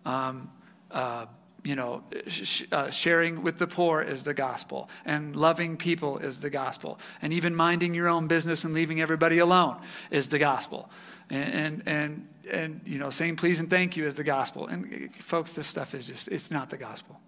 Um, 0.05 0.51
uh, 0.91 1.27
you 1.63 1.77
know, 1.77 2.03
sh- 2.27 2.63
uh, 2.69 2.91
sharing 2.91 3.43
with 3.43 3.59
the 3.59 3.67
poor 3.67 4.01
is 4.01 4.23
the 4.23 4.33
gospel, 4.33 4.89
and 5.05 5.37
loving 5.37 5.77
people 5.77 6.17
is 6.17 6.41
the 6.41 6.49
gospel, 6.49 6.99
and 7.21 7.31
even 7.31 7.55
minding 7.55 7.93
your 7.93 8.09
own 8.09 8.27
business 8.27 8.65
and 8.65 8.73
leaving 8.73 8.99
everybody 8.99 9.37
alone 9.37 9.77
is 10.11 10.27
the 10.27 10.39
gospel, 10.39 10.89
and 11.29 11.83
and 11.85 12.27
and, 12.49 12.81
you 12.85 12.97
know, 12.97 13.09
saying 13.09 13.35
please 13.35 13.59
and 13.59 13.69
thank 13.69 13.97
you 13.97 14.05
is 14.05 14.15
the 14.15 14.23
gospel. 14.23 14.67
And 14.67 15.09
uh, 15.09 15.21
folks, 15.21 15.53
this 15.53 15.67
stuff 15.67 15.93
is 15.93 16.07
just 16.07 16.27
it's 16.29 16.49
not 16.51 16.69
the 16.69 16.77
gospel. 16.77 17.19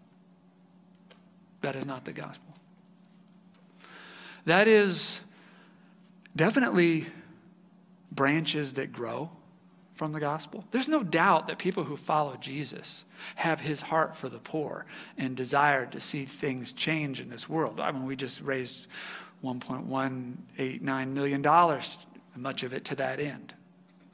That 1.62 1.76
is 1.76 1.86
not 1.86 2.06
the 2.06 2.14
gospel. 2.14 2.56
That 4.46 4.68
is 4.68 5.22
definitely 6.36 7.08
branches 8.12 8.74
that 8.74 8.94
grow 8.94 9.30
from 9.96 10.14
the 10.14 10.20
gospel. 10.20 10.64
There's 10.72 10.88
no 10.88 11.04
doubt 11.04 11.48
that 11.48 11.60
people 11.60 11.84
who 11.84 11.98
follow 11.98 12.38
Jesus 12.38 13.04
have 13.36 13.60
his 13.60 13.82
heart 13.82 14.16
for 14.16 14.30
the 14.30 14.40
poor 14.40 14.86
and 15.18 15.36
desire 15.36 15.86
to 15.88 16.00
see 16.00 16.24
things 16.24 16.72
change 16.72 17.20
in 17.20 17.30
this 17.30 17.50
world. 17.50 17.82
I 17.82 17.92
mean, 17.92 18.06
we 18.06 18.16
just 18.16 18.40
raised 18.40 18.88
$1.189 19.44 21.08
million, 21.10 21.82
much 22.38 22.64
of 22.64 22.74
it 22.74 22.86
to 22.86 22.96
that 22.96 23.20
end. 23.20 23.54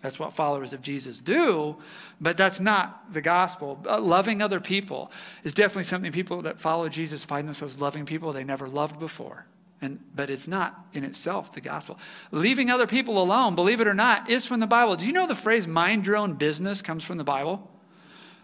That's 0.05 0.19
what 0.19 0.33
followers 0.33 0.71
of 0.71 0.83
Jesus 0.83 1.17
do, 1.17 1.77
but 2.21 2.37
that's 2.37 2.59
not 2.59 3.11
the 3.11 3.21
gospel. 3.21 3.83
Uh, 3.89 3.99
loving 3.99 4.39
other 4.39 4.59
people 4.59 5.11
is 5.43 5.55
definitely 5.55 5.85
something 5.85 6.11
people 6.11 6.43
that 6.43 6.59
follow 6.59 6.89
Jesus 6.89 7.25
find 7.25 7.47
themselves 7.47 7.81
loving 7.81 8.05
people 8.05 8.31
they 8.31 8.43
never 8.43 8.69
loved 8.69 8.99
before. 8.99 9.47
And, 9.81 9.99
but 10.13 10.29
it's 10.29 10.47
not 10.47 10.85
in 10.93 11.03
itself 11.03 11.53
the 11.53 11.59
gospel. 11.59 11.97
Leaving 12.29 12.69
other 12.69 12.85
people 12.85 13.19
alone, 13.19 13.55
believe 13.55 13.81
it 13.81 13.87
or 13.87 13.95
not, 13.95 14.29
is 14.29 14.45
from 14.45 14.59
the 14.59 14.67
Bible. 14.67 14.95
Do 14.95 15.07
you 15.07 15.11
know 15.11 15.25
the 15.25 15.33
phrase 15.33 15.65
mind 15.65 16.05
your 16.05 16.17
own 16.17 16.33
business 16.33 16.83
comes 16.83 17.03
from 17.03 17.17
the 17.17 17.23
Bible? 17.23 17.67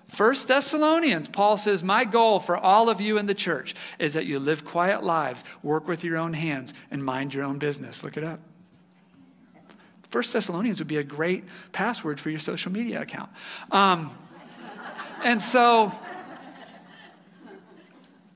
First 0.07 0.47
Thessalonians, 0.47 1.27
Paul 1.27 1.57
says, 1.57 1.83
My 1.83 2.05
goal 2.05 2.39
for 2.39 2.57
all 2.57 2.89
of 2.89 2.99
you 2.99 3.19
in 3.19 3.27
the 3.27 3.35
church 3.35 3.75
is 3.99 4.15
that 4.15 4.25
you 4.25 4.39
live 4.39 4.65
quiet 4.65 5.03
lives, 5.03 5.43
work 5.61 5.87
with 5.87 6.03
your 6.03 6.17
own 6.17 6.33
hands, 6.33 6.73
and 6.89 7.05
mind 7.05 7.35
your 7.35 7.43
own 7.43 7.59
business. 7.59 8.03
Look 8.03 8.17
it 8.17 8.23
up. 8.23 8.39
First 10.11 10.33
Thessalonians 10.33 10.79
would 10.79 10.89
be 10.89 10.97
a 10.97 11.03
great 11.03 11.45
password 11.71 12.19
for 12.19 12.29
your 12.29 12.39
social 12.39 12.71
media 12.71 13.01
account. 13.01 13.29
Um, 13.71 14.11
and 15.23 15.41
so, 15.41 15.93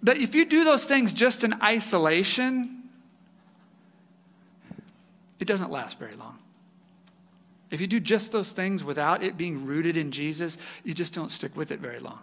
but 0.02 0.18
if 0.18 0.34
you 0.34 0.46
do 0.46 0.64
those 0.64 0.86
things 0.86 1.12
just 1.12 1.44
in 1.44 1.54
isolation, 1.62 2.84
it 5.40 5.48
doesn't 5.48 5.70
last 5.70 6.00
very 6.00 6.16
long. 6.16 6.40
If 7.72 7.82
you 7.82 7.88
do 7.88 8.00
just 8.00 8.32
those 8.32 8.54
things 8.54 8.82
without 8.82 9.22
it 9.22 9.36
being 9.36 9.66
rooted 9.66 9.98
in 9.98 10.12
Jesus, 10.12 10.58
you 10.86 10.94
just 10.94 11.14
don't 11.14 11.30
stick 11.30 11.58
with 11.58 11.72
it 11.72 11.82
very 11.82 12.00
long. 12.00 12.20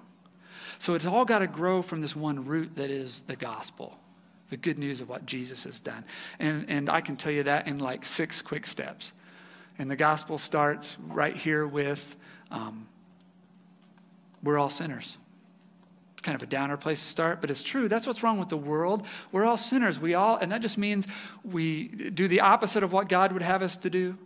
So 0.78 0.94
it's 0.94 1.04
all 1.04 1.26
got 1.26 1.40
to 1.40 1.46
grow 1.46 1.82
from 1.82 2.00
this 2.00 2.16
one 2.16 2.46
root 2.46 2.76
that 2.76 2.88
is 2.88 3.20
the 3.26 3.36
gospel, 3.36 3.98
the 4.48 4.56
good 4.56 4.78
news 4.78 5.02
of 5.02 5.10
what 5.10 5.26
Jesus 5.26 5.64
has 5.64 5.78
done. 5.78 6.04
And, 6.38 6.64
and 6.70 6.88
I 6.88 7.02
can 7.02 7.16
tell 7.16 7.32
you 7.32 7.42
that 7.42 7.66
in 7.66 7.78
like 7.78 8.06
six 8.06 8.40
quick 8.40 8.66
steps. 8.66 9.12
And 9.78 9.90
the 9.90 9.96
gospel 9.96 10.38
starts 10.38 10.96
right 11.08 11.34
here 11.34 11.66
with 11.66 12.16
um, 12.50 12.86
we're 14.42 14.58
all 14.58 14.68
sinners 14.68 15.16
It's 16.12 16.22
kind 16.22 16.34
of 16.34 16.42
a 16.42 16.46
downer 16.46 16.76
place 16.76 17.00
to 17.02 17.08
start, 17.08 17.40
but 17.40 17.50
it's 17.50 17.62
true. 17.62 17.88
That's 17.88 18.06
what's 18.06 18.22
wrong 18.22 18.38
with 18.38 18.48
the 18.48 18.56
world. 18.56 19.06
We're 19.30 19.44
all 19.44 19.56
sinners. 19.56 19.98
We 19.98 20.14
all, 20.14 20.36
and 20.36 20.52
that 20.52 20.60
just 20.60 20.78
means 20.78 21.06
we 21.44 21.88
do 21.88 22.28
the 22.28 22.40
opposite 22.40 22.82
of 22.82 22.92
what 22.92 23.08
God 23.08 23.32
would 23.32 23.42
have 23.42 23.62
us 23.62 23.76
to 23.78 23.90
do. 23.90 24.18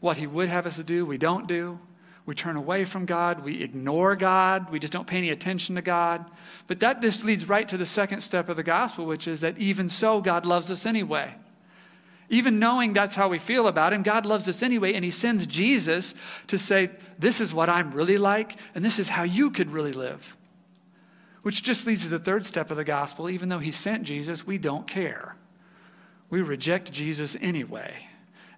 What 0.00 0.16
He 0.16 0.26
would 0.26 0.48
have 0.48 0.66
us 0.66 0.76
to 0.76 0.84
do, 0.84 1.06
we 1.06 1.16
don't 1.16 1.46
do. 1.46 1.78
We 2.24 2.34
turn 2.36 2.56
away 2.56 2.84
from 2.84 3.04
God. 3.04 3.44
We 3.44 3.62
ignore 3.62 4.14
God. 4.14 4.70
We 4.70 4.78
just 4.78 4.92
don't 4.92 5.06
pay 5.08 5.18
any 5.18 5.30
attention 5.30 5.74
to 5.74 5.82
God. 5.82 6.30
But 6.68 6.80
that 6.80 7.02
just 7.02 7.24
leads 7.24 7.48
right 7.48 7.68
to 7.68 7.76
the 7.76 7.86
second 7.86 8.20
step 8.20 8.48
of 8.48 8.56
the 8.56 8.62
gospel, 8.62 9.06
which 9.06 9.26
is 9.26 9.40
that 9.40 9.58
even 9.58 9.88
so, 9.88 10.20
God 10.20 10.46
loves 10.46 10.70
us 10.70 10.86
anyway. 10.86 11.34
Even 12.32 12.58
knowing 12.58 12.94
that's 12.94 13.14
how 13.14 13.28
we 13.28 13.38
feel 13.38 13.68
about 13.68 13.92
Him, 13.92 14.02
God 14.02 14.24
loves 14.24 14.48
us 14.48 14.62
anyway, 14.62 14.94
and 14.94 15.04
He 15.04 15.10
sends 15.10 15.46
Jesus 15.46 16.14
to 16.46 16.58
say, 16.58 16.90
This 17.18 17.40
is 17.42 17.52
what 17.52 17.68
I'm 17.68 17.92
really 17.92 18.16
like, 18.16 18.56
and 18.74 18.82
this 18.82 18.98
is 18.98 19.10
how 19.10 19.22
you 19.22 19.50
could 19.50 19.70
really 19.70 19.92
live. 19.92 20.34
Which 21.42 21.62
just 21.62 21.86
leads 21.86 22.04
to 22.04 22.08
the 22.08 22.18
third 22.18 22.46
step 22.46 22.70
of 22.70 22.78
the 22.78 22.84
gospel. 22.84 23.28
Even 23.28 23.50
though 23.50 23.58
he 23.58 23.70
sent 23.70 24.04
Jesus, 24.04 24.46
we 24.46 24.58
don't 24.58 24.86
care. 24.86 25.36
We 26.30 26.40
reject 26.40 26.90
Jesus 26.90 27.36
anyway. 27.40 28.08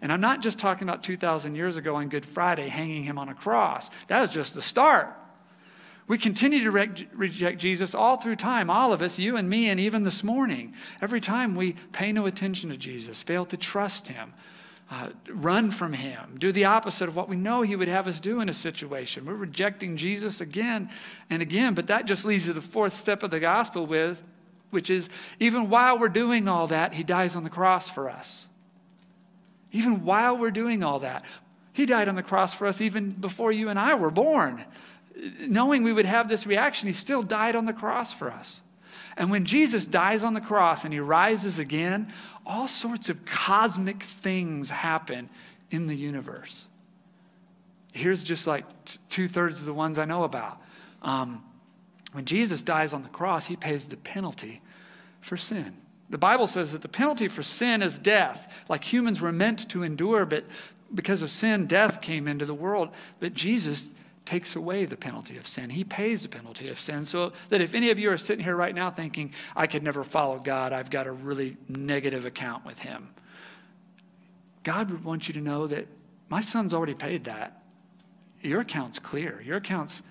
And 0.01 0.13
I'm 0.13 0.21
not 0.21 0.43
just 0.43 0.59
talking 0.59 0.87
about 0.87 1.03
2,000 1.03 1.55
years 1.55 1.77
ago 1.77 1.97
on 1.97 2.11
Good 2.11 2.27
Friday 2.27 2.69
hanging 2.69 3.03
him 3.03 3.19
on 3.19 3.31
a 3.31 3.35
cross. 3.35 3.89
That 4.09 4.21
was 4.21 4.31
just 4.31 4.55
the 4.55 4.63
start. 4.63 5.17
We 6.07 6.19
continue 6.19 6.63
to 6.65 6.71
re- 6.71 7.09
reject 7.15 7.59
Jesus 7.59 7.95
all 7.95 8.19
through 8.19 8.37
time, 8.37 8.69
all 8.69 8.93
of 8.93 9.01
us, 9.01 9.19
you 9.19 9.37
and 9.37 9.49
me, 9.49 9.71
and 9.71 9.81
even 9.81 10.05
this 10.05 10.23
morning. 10.23 10.75
Every 11.01 11.21
time 11.21 11.55
we 11.55 11.77
pay 11.93 12.13
no 12.13 12.27
attention 12.27 12.69
to 12.71 12.77
Jesus, 12.77 13.23
fail 13.23 13.47
to 13.47 13.57
trust 13.57 14.09
him, 14.09 14.35
uh, 14.91 15.11
run 15.31 15.71
from 15.71 15.95
him, 15.95 16.37
do 16.39 16.53
the 16.53 16.67
opposite 16.67 17.09
of 17.09 17.17
what 17.17 17.29
we 17.29 17.37
know 17.37 17.63
he 17.63 17.75
would 17.75 17.89
have 17.89 18.07
us 18.07 18.21
do 18.21 18.41
in 18.41 18.51
a 18.51 18.55
situation. 18.55 19.25
We're 19.25 19.35
rejecting 19.35 19.97
Jesus 19.97 20.43
again 20.43 20.91
and 21.31 21.41
again, 21.41 21.73
but 21.73 21.87
that 21.87 22.05
just 22.05 22.27
leads 22.27 22.45
to 22.47 22.53
the 22.53 22.61
fourth 22.61 22.93
step 22.93 23.23
of 23.23 23.31
the 23.31 23.41
gospel 23.41 23.87
with, 23.87 24.23
which 24.71 24.91
is 24.91 25.09
even 25.41 25.71
while 25.71 25.99
we're 25.99 26.09
doing 26.11 26.49
all 26.49 26.67
that, 26.67 26.93
he 26.93 27.03
dies 27.03 27.35
on 27.35 27.45
the 27.45 27.51
cross 27.51 27.89
for 27.89 28.11
us. 28.11 28.47
Even 29.73 30.05
while 30.05 30.37
we're 30.37 30.51
doing 30.51 30.83
all 30.83 30.99
that, 30.99 31.25
he 31.73 31.87
died 31.87 32.09
on 32.09 32.15
the 32.15 32.23
cross 32.23 32.53
for 32.53 32.67
us 32.67 32.81
even 32.81 33.11
before 33.11 33.51
you 33.51 33.71
and 33.71 33.79
I 33.79 33.95
were 33.95 34.11
born. 34.11 34.65
Knowing 35.41 35.83
we 35.83 35.93
would 35.93 36.07
have 36.07 36.29
this 36.29 36.47
reaction, 36.47 36.89
he 36.89 36.93
still 36.93 37.23
died 37.23 37.55
on 37.55 37.67
the 37.67 37.73
cross 37.73 38.13
for 38.13 38.31
us. 38.31 38.61
And 39.17 39.31
when 39.31 39.45
Jesus 39.45 39.87
dies 39.87 40.25
on 40.25 40.35
the 40.35 40.41
cross 40.41 40.85
and 40.85 40.93
he 40.93 40.99
rises 40.99 41.59
again, 41.59 42.13
all 42.45 42.67
sorts 42.67 43.09
of 43.09 43.25
cosmic 43.25 44.03
things 44.03 44.71
happen 44.71 45.29
in 45.71 45.87
the 45.87 45.95
universe. 45.95 46.67
Here's 47.93 48.25
just 48.25 48.47
like 48.47 48.67
t- 48.85 48.99
two 49.09 49.29
thirds 49.29 49.61
of 49.61 49.67
the 49.67 49.75
ones 49.75 49.99
I 49.99 50.05
know 50.05 50.25
about. 50.25 50.61
Um, 51.03 51.45
when 52.13 52.25
Jesus 52.25 52.61
dies 52.61 52.93
on 52.93 53.03
the 53.03 53.09
cross, 53.09 53.47
he 53.47 53.57
pays 53.57 53.87
the 53.87 53.97
penalty 53.97 54.63
for 55.21 55.37
sin. 55.37 55.77
The 56.11 56.19
Bible 56.19 56.47
says 56.47 56.73
that 56.73 56.83
the 56.83 56.89
penalty 56.89 57.29
for 57.29 57.43
sin 57.43 57.83
is 57.83 57.99
death, 57.99 58.65
like 58.69 58.93
humans 58.93 59.21
were 59.21 59.33
meant 59.33 59.69
to 59.71 59.83
endure, 59.83 60.27
but 60.27 60.45
because 60.93 61.23
of 61.23 61.31
sin, 61.31 61.67
death 61.67 62.01
came 62.01 62.29
into 62.29 62.45
the 62.47 62.55
world. 62.55 62.91
But 63.21 63.35
Jesus 63.35 63.89
takes 64.25 64.57
away 64.57 64.85
the 64.85 64.97
penalty 64.97 65.37
of 65.37 65.47
sin. 65.47 65.71
He 65.71 65.85
pays 65.85 66.23
the 66.23 66.29
penalty 66.29 66.69
of 66.69 66.81
sin. 66.81 67.05
So 67.05 67.33
that 67.51 67.61
if 67.61 67.75
any 67.75 67.91
of 67.91 67.99
you 67.99 68.11
are 68.11 68.19
sitting 68.19 68.45
here 68.45 68.57
right 68.57 68.75
now 68.75 68.91
thinking, 68.91 69.33
I 69.55 69.67
could 69.67 69.83
never 69.83 70.03
follow 70.03 70.39
God, 70.39 70.73
I've 70.73 70.91
got 70.91 71.07
a 71.07 71.13
really 71.13 71.57
negative 71.69 72.25
account 72.27 72.65
with 72.65 72.81
Him, 72.81 73.11
God 74.63 74.91
would 74.91 75.05
want 75.05 75.29
you 75.29 75.35
to 75.35 75.41
know 75.41 75.67
that 75.67 75.87
my 76.29 76.41
son's 76.41 76.73
already 76.73 76.95
paid 76.95 77.25
that. 77.25 77.63
Your 78.41 78.61
account's 78.61 78.99
clear. 78.99 79.43
Your 79.43 79.59
account's 79.59 80.03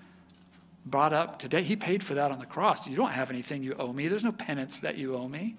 brought 0.86 1.12
up 1.12 1.38
today. 1.38 1.62
He 1.62 1.76
paid 1.76 2.02
for 2.02 2.14
that 2.14 2.30
on 2.30 2.38
the 2.38 2.46
cross. 2.46 2.86
You 2.86 2.96
don't 2.96 3.10
have 3.10 3.30
anything 3.30 3.62
you 3.62 3.74
owe 3.78 3.92
me, 3.92 4.08
there's 4.08 4.24
no 4.24 4.32
penance 4.32 4.80
that 4.80 4.96
you 4.96 5.16
owe 5.16 5.28
me. 5.28 5.56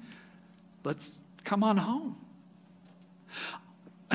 Let's 0.83 1.17
come 1.43 1.63
on 1.63 1.77
home. 1.77 2.15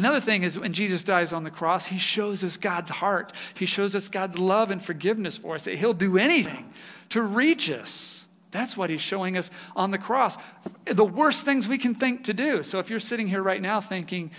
Another 0.01 0.19
thing 0.19 0.45
is 0.45 0.59
when 0.59 0.73
Jesus 0.73 1.05
dies 1.05 1.31
on 1.31 1.45
the 1.45 1.51
cross, 1.51 1.89
he 1.89 1.99
shows 1.99 2.43
us 2.43 2.57
God's 2.57 2.89
heart. 2.89 3.35
He 3.53 3.67
shows 3.67 3.95
us 3.95 4.09
God's 4.09 4.39
love 4.39 4.71
and 4.71 4.83
forgiveness 4.83 5.37
for 5.37 5.57
us, 5.57 5.65
that 5.65 5.75
he'll 5.75 5.93
do 5.93 6.17
anything 6.17 6.73
to 7.11 7.21
reach 7.21 7.71
us. 7.71 8.25
That's 8.51 8.79
what 8.79 8.89
he's 8.89 9.03
showing 9.03 9.37
us 9.37 9.51
on 9.77 9.91
the 9.91 9.99
cross. 9.99 10.39
The 10.87 11.05
worst 11.05 11.45
things 11.45 11.69
we 11.69 11.77
can 11.77 11.95
think 11.95 12.25
to 12.25 12.33
do. 12.33 12.63
So 12.63 12.79
if 12.79 12.89
you're 12.89 12.99
sitting 12.99 13.29
here 13.29 13.43
right 13.43 13.61
now 13.61 13.79
thinking, 13.83 14.31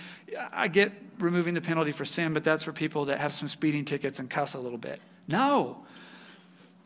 I 0.52 0.66
get 0.66 0.94
removing 1.20 1.54
the 1.54 1.60
penalty 1.60 1.92
for 1.92 2.04
sin, 2.04 2.34
but 2.34 2.42
that's 2.42 2.64
for 2.64 2.72
people 2.72 3.04
that 3.04 3.20
have 3.20 3.32
some 3.32 3.46
speeding 3.46 3.84
tickets 3.84 4.18
and 4.18 4.28
cuss 4.28 4.54
a 4.54 4.58
little 4.58 4.78
bit. 4.78 5.00
No. 5.28 5.84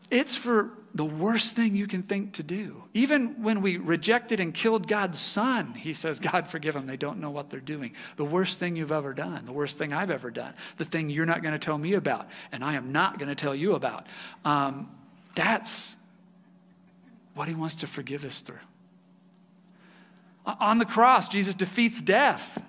It's 0.09 0.35
for 0.35 0.71
the 0.95 1.05
worst 1.05 1.55
thing 1.55 1.75
you 1.75 1.85
can 1.85 2.01
think 2.01 2.33
to 2.33 2.43
do. 2.43 2.83
Even 2.93 3.43
when 3.43 3.61
we 3.61 3.77
rejected 3.77 4.39
and 4.39 4.53
killed 4.53 4.87
God's 4.87 5.19
son, 5.19 5.73
he 5.73 5.93
says, 5.93 6.19
God, 6.19 6.47
forgive 6.47 6.73
them. 6.73 6.87
They 6.87 6.97
don't 6.97 7.19
know 7.19 7.29
what 7.29 7.49
they're 7.49 7.59
doing. 7.59 7.93
The 8.15 8.25
worst 8.25 8.57
thing 8.57 8.75
you've 8.75 8.91
ever 8.91 9.13
done, 9.13 9.45
the 9.45 9.51
worst 9.51 9.77
thing 9.77 9.93
I've 9.93 10.09
ever 10.09 10.31
done, 10.31 10.53
the 10.77 10.85
thing 10.85 11.09
you're 11.09 11.25
not 11.25 11.43
going 11.43 11.53
to 11.53 11.59
tell 11.59 11.77
me 11.77 11.93
about, 11.93 12.27
and 12.51 12.63
I 12.63 12.73
am 12.73 12.91
not 12.91 13.19
going 13.19 13.29
to 13.29 13.35
tell 13.35 13.53
you 13.53 13.75
about. 13.75 14.07
Um, 14.43 14.89
that's 15.35 15.95
what 17.35 17.47
he 17.47 17.53
wants 17.53 17.75
to 17.75 17.87
forgive 17.87 18.25
us 18.25 18.41
through. 18.41 18.57
On 20.45 20.79
the 20.79 20.85
cross, 20.85 21.27
Jesus 21.27 21.53
defeats 21.53 22.01
death. 22.01 22.63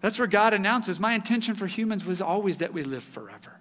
That's 0.00 0.18
where 0.18 0.28
God 0.28 0.54
announces, 0.54 1.00
My 1.00 1.12
intention 1.12 1.56
for 1.56 1.66
humans 1.66 2.04
was 2.04 2.22
always 2.22 2.58
that 2.58 2.72
we 2.72 2.82
live 2.82 3.04
forever. 3.04 3.55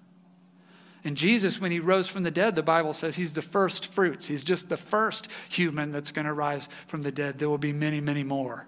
And 1.06 1.16
Jesus, 1.16 1.62
when 1.62 1.72
he 1.72 1.80
rose 1.80 2.08
from 2.08 2.24
the 2.24 2.32
dead, 2.32 2.56
the 2.56 2.64
Bible 2.64 2.92
says 2.92 3.16
he's 3.16 3.34
the 3.34 3.44
first 3.44 3.86
fruits. 3.86 4.26
He's 4.26 4.44
just 4.44 4.70
the 4.70 4.76
first 4.76 5.28
human 5.48 5.92
that's 5.92 6.12
going 6.12 6.26
to 6.26 6.34
rise 6.34 6.68
from 6.88 7.04
the 7.04 7.12
dead. 7.12 7.38
There 7.38 7.48
will 7.48 7.60
be 7.60 7.72
many, 7.72 8.02
many 8.02 8.24
more. 8.24 8.66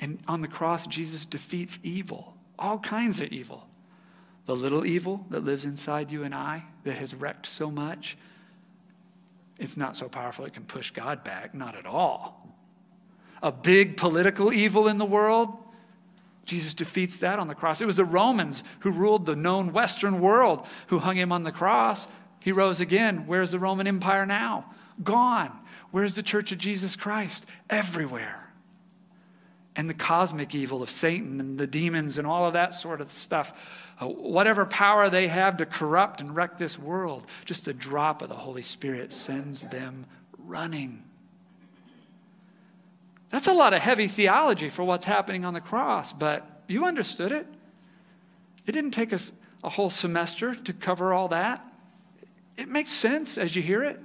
And 0.00 0.20
on 0.28 0.40
the 0.40 0.48
cross, 0.48 0.86
Jesus 0.86 1.24
defeats 1.24 1.80
evil, 1.82 2.34
all 2.56 2.78
kinds 2.78 3.20
of 3.20 3.32
evil. 3.32 3.66
The 4.46 4.54
little 4.54 4.86
evil 4.86 5.26
that 5.30 5.44
lives 5.44 5.64
inside 5.64 6.12
you 6.12 6.22
and 6.22 6.32
I 6.32 6.64
that 6.84 6.94
has 6.94 7.14
wrecked 7.14 7.46
so 7.46 7.68
much, 7.68 8.16
it's 9.58 9.76
not 9.76 9.96
so 9.96 10.08
powerful 10.08 10.44
it 10.44 10.54
can 10.54 10.64
push 10.64 10.92
God 10.92 11.24
back, 11.24 11.52
not 11.52 11.74
at 11.74 11.84
all. 11.84 12.56
A 13.42 13.50
big 13.50 13.96
political 13.96 14.52
evil 14.52 14.86
in 14.86 14.98
the 14.98 15.04
world, 15.04 15.50
Jesus 16.48 16.74
defeats 16.74 17.18
that 17.18 17.38
on 17.38 17.46
the 17.46 17.54
cross. 17.54 17.80
It 17.80 17.86
was 17.86 17.96
the 17.96 18.04
Romans 18.04 18.64
who 18.80 18.90
ruled 18.90 19.26
the 19.26 19.36
known 19.36 19.72
Western 19.72 20.20
world 20.20 20.66
who 20.88 20.98
hung 20.98 21.16
him 21.16 21.30
on 21.30 21.44
the 21.44 21.52
cross. 21.52 22.08
He 22.40 22.52
rose 22.52 22.80
again. 22.80 23.26
Where's 23.26 23.50
the 23.50 23.58
Roman 23.58 23.86
Empire 23.86 24.26
now? 24.26 24.64
Gone. 25.04 25.52
Where's 25.90 26.14
the 26.14 26.22
Church 26.22 26.50
of 26.50 26.58
Jesus 26.58 26.96
Christ? 26.96 27.46
Everywhere 27.70 28.48
and 29.78 29.88
the 29.88 29.94
cosmic 29.94 30.56
evil 30.56 30.82
of 30.82 30.90
Satan 30.90 31.38
and 31.38 31.56
the 31.56 31.66
demons 31.66 32.18
and 32.18 32.26
all 32.26 32.44
of 32.44 32.54
that 32.54 32.74
sort 32.74 33.00
of 33.00 33.12
stuff. 33.12 33.52
Uh, 34.00 34.08
whatever 34.08 34.66
power 34.66 35.08
they 35.08 35.28
have 35.28 35.56
to 35.58 35.66
corrupt 35.66 36.20
and 36.20 36.34
wreck 36.34 36.58
this 36.58 36.76
world, 36.76 37.24
just 37.44 37.68
a 37.68 37.72
drop 37.72 38.20
of 38.20 38.28
the 38.28 38.34
Holy 38.34 38.62
Spirit 38.62 39.12
sends 39.12 39.62
them 39.62 40.04
running. 40.36 41.04
That's 43.30 43.46
a 43.46 43.52
lot 43.52 43.74
of 43.74 43.82
heavy 43.82 44.08
theology 44.08 44.68
for 44.68 44.84
what's 44.84 45.04
happening 45.04 45.44
on 45.44 45.54
the 45.54 45.60
cross, 45.60 46.12
but 46.12 46.62
you 46.68 46.84
understood 46.84 47.32
it. 47.32 47.46
It 48.66 48.72
didn't 48.72 48.92
take 48.92 49.12
us 49.12 49.32
a 49.62 49.68
whole 49.68 49.90
semester 49.90 50.54
to 50.54 50.72
cover 50.72 51.12
all 51.12 51.28
that. 51.28 51.64
It 52.56 52.68
makes 52.68 52.90
sense 52.90 53.38
as 53.38 53.54
you 53.54 53.62
hear 53.62 53.82
it. 53.82 54.00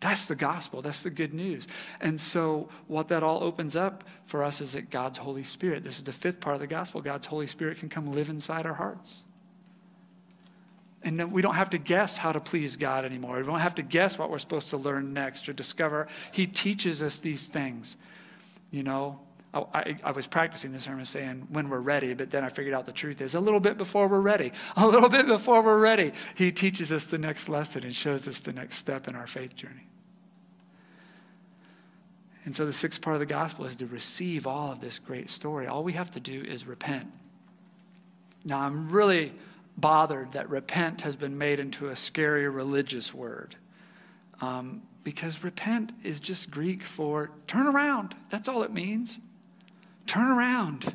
That's 0.00 0.26
the 0.26 0.34
gospel. 0.34 0.82
That's 0.82 1.04
the 1.04 1.10
good 1.10 1.32
news. 1.32 1.68
And 2.00 2.20
so, 2.20 2.68
what 2.88 3.06
that 3.08 3.22
all 3.22 3.42
opens 3.42 3.76
up 3.76 4.02
for 4.24 4.42
us 4.42 4.60
is 4.60 4.72
that 4.72 4.90
God's 4.90 5.18
Holy 5.18 5.44
Spirit, 5.44 5.84
this 5.84 5.98
is 5.98 6.04
the 6.04 6.12
fifth 6.12 6.40
part 6.40 6.54
of 6.54 6.60
the 6.60 6.66
gospel, 6.66 7.00
God's 7.00 7.26
Holy 7.26 7.46
Spirit 7.46 7.78
can 7.78 7.88
come 7.88 8.10
live 8.10 8.28
inside 8.28 8.66
our 8.66 8.74
hearts. 8.74 9.22
And 11.04 11.32
we 11.32 11.42
don't 11.42 11.54
have 11.54 11.70
to 11.70 11.78
guess 11.78 12.16
how 12.16 12.32
to 12.32 12.40
please 12.40 12.76
God 12.76 13.04
anymore. 13.04 13.38
We 13.38 13.42
don't 13.44 13.58
have 13.58 13.74
to 13.76 13.82
guess 13.82 14.18
what 14.18 14.30
we're 14.30 14.38
supposed 14.38 14.70
to 14.70 14.76
learn 14.76 15.12
next 15.12 15.48
or 15.48 15.52
discover. 15.52 16.06
He 16.30 16.46
teaches 16.46 17.02
us 17.02 17.18
these 17.18 17.48
things. 17.48 17.96
You 18.70 18.84
know, 18.84 19.18
I, 19.52 19.60
I, 19.74 19.96
I, 20.04 20.10
was 20.12 20.26
practicing 20.26 20.72
this 20.72 20.84
sermon 20.84 21.04
saying 21.04 21.48
when 21.50 21.68
we're 21.68 21.80
ready, 21.80 22.14
but 22.14 22.30
then 22.30 22.44
I 22.44 22.48
figured 22.48 22.74
out 22.74 22.86
the 22.86 22.92
truth 22.92 23.20
is 23.20 23.34
a 23.34 23.40
little 23.40 23.60
bit 23.60 23.76
before 23.76 24.06
we're 24.06 24.20
ready. 24.20 24.52
A 24.76 24.86
little 24.86 25.08
bit 25.08 25.26
before 25.26 25.60
we're 25.60 25.78
ready, 25.78 26.12
He 26.34 26.52
teaches 26.52 26.92
us 26.92 27.04
the 27.04 27.18
next 27.18 27.48
lesson 27.48 27.82
and 27.82 27.94
shows 27.94 28.28
us 28.28 28.40
the 28.40 28.52
next 28.52 28.76
step 28.76 29.08
in 29.08 29.16
our 29.16 29.26
faith 29.26 29.56
journey. 29.56 29.88
And 32.44 32.56
so 32.56 32.64
the 32.64 32.72
sixth 32.72 33.00
part 33.00 33.14
of 33.14 33.20
the 33.20 33.26
gospel 33.26 33.64
is 33.66 33.76
to 33.76 33.86
receive 33.86 34.46
all 34.46 34.72
of 34.72 34.80
this 34.80 34.98
great 34.98 35.30
story. 35.30 35.66
All 35.66 35.84
we 35.84 35.92
have 35.92 36.10
to 36.12 36.20
do 36.20 36.42
is 36.42 36.66
repent. 36.66 37.12
Now, 38.44 38.60
I'm 38.60 38.90
really 38.90 39.32
bothered 39.76 40.32
that 40.32 40.48
repent 40.48 41.02
has 41.02 41.16
been 41.16 41.38
made 41.38 41.58
into 41.58 41.88
a 41.88 41.96
scary 41.96 42.48
religious 42.48 43.12
word. 43.14 43.56
Um, 44.40 44.82
because 45.04 45.42
repent 45.42 45.92
is 46.02 46.20
just 46.20 46.50
Greek 46.50 46.82
for 46.82 47.30
turn 47.46 47.66
around. 47.66 48.14
That's 48.30 48.48
all 48.48 48.62
it 48.62 48.72
means. 48.72 49.18
Turn 50.06 50.30
around. 50.30 50.94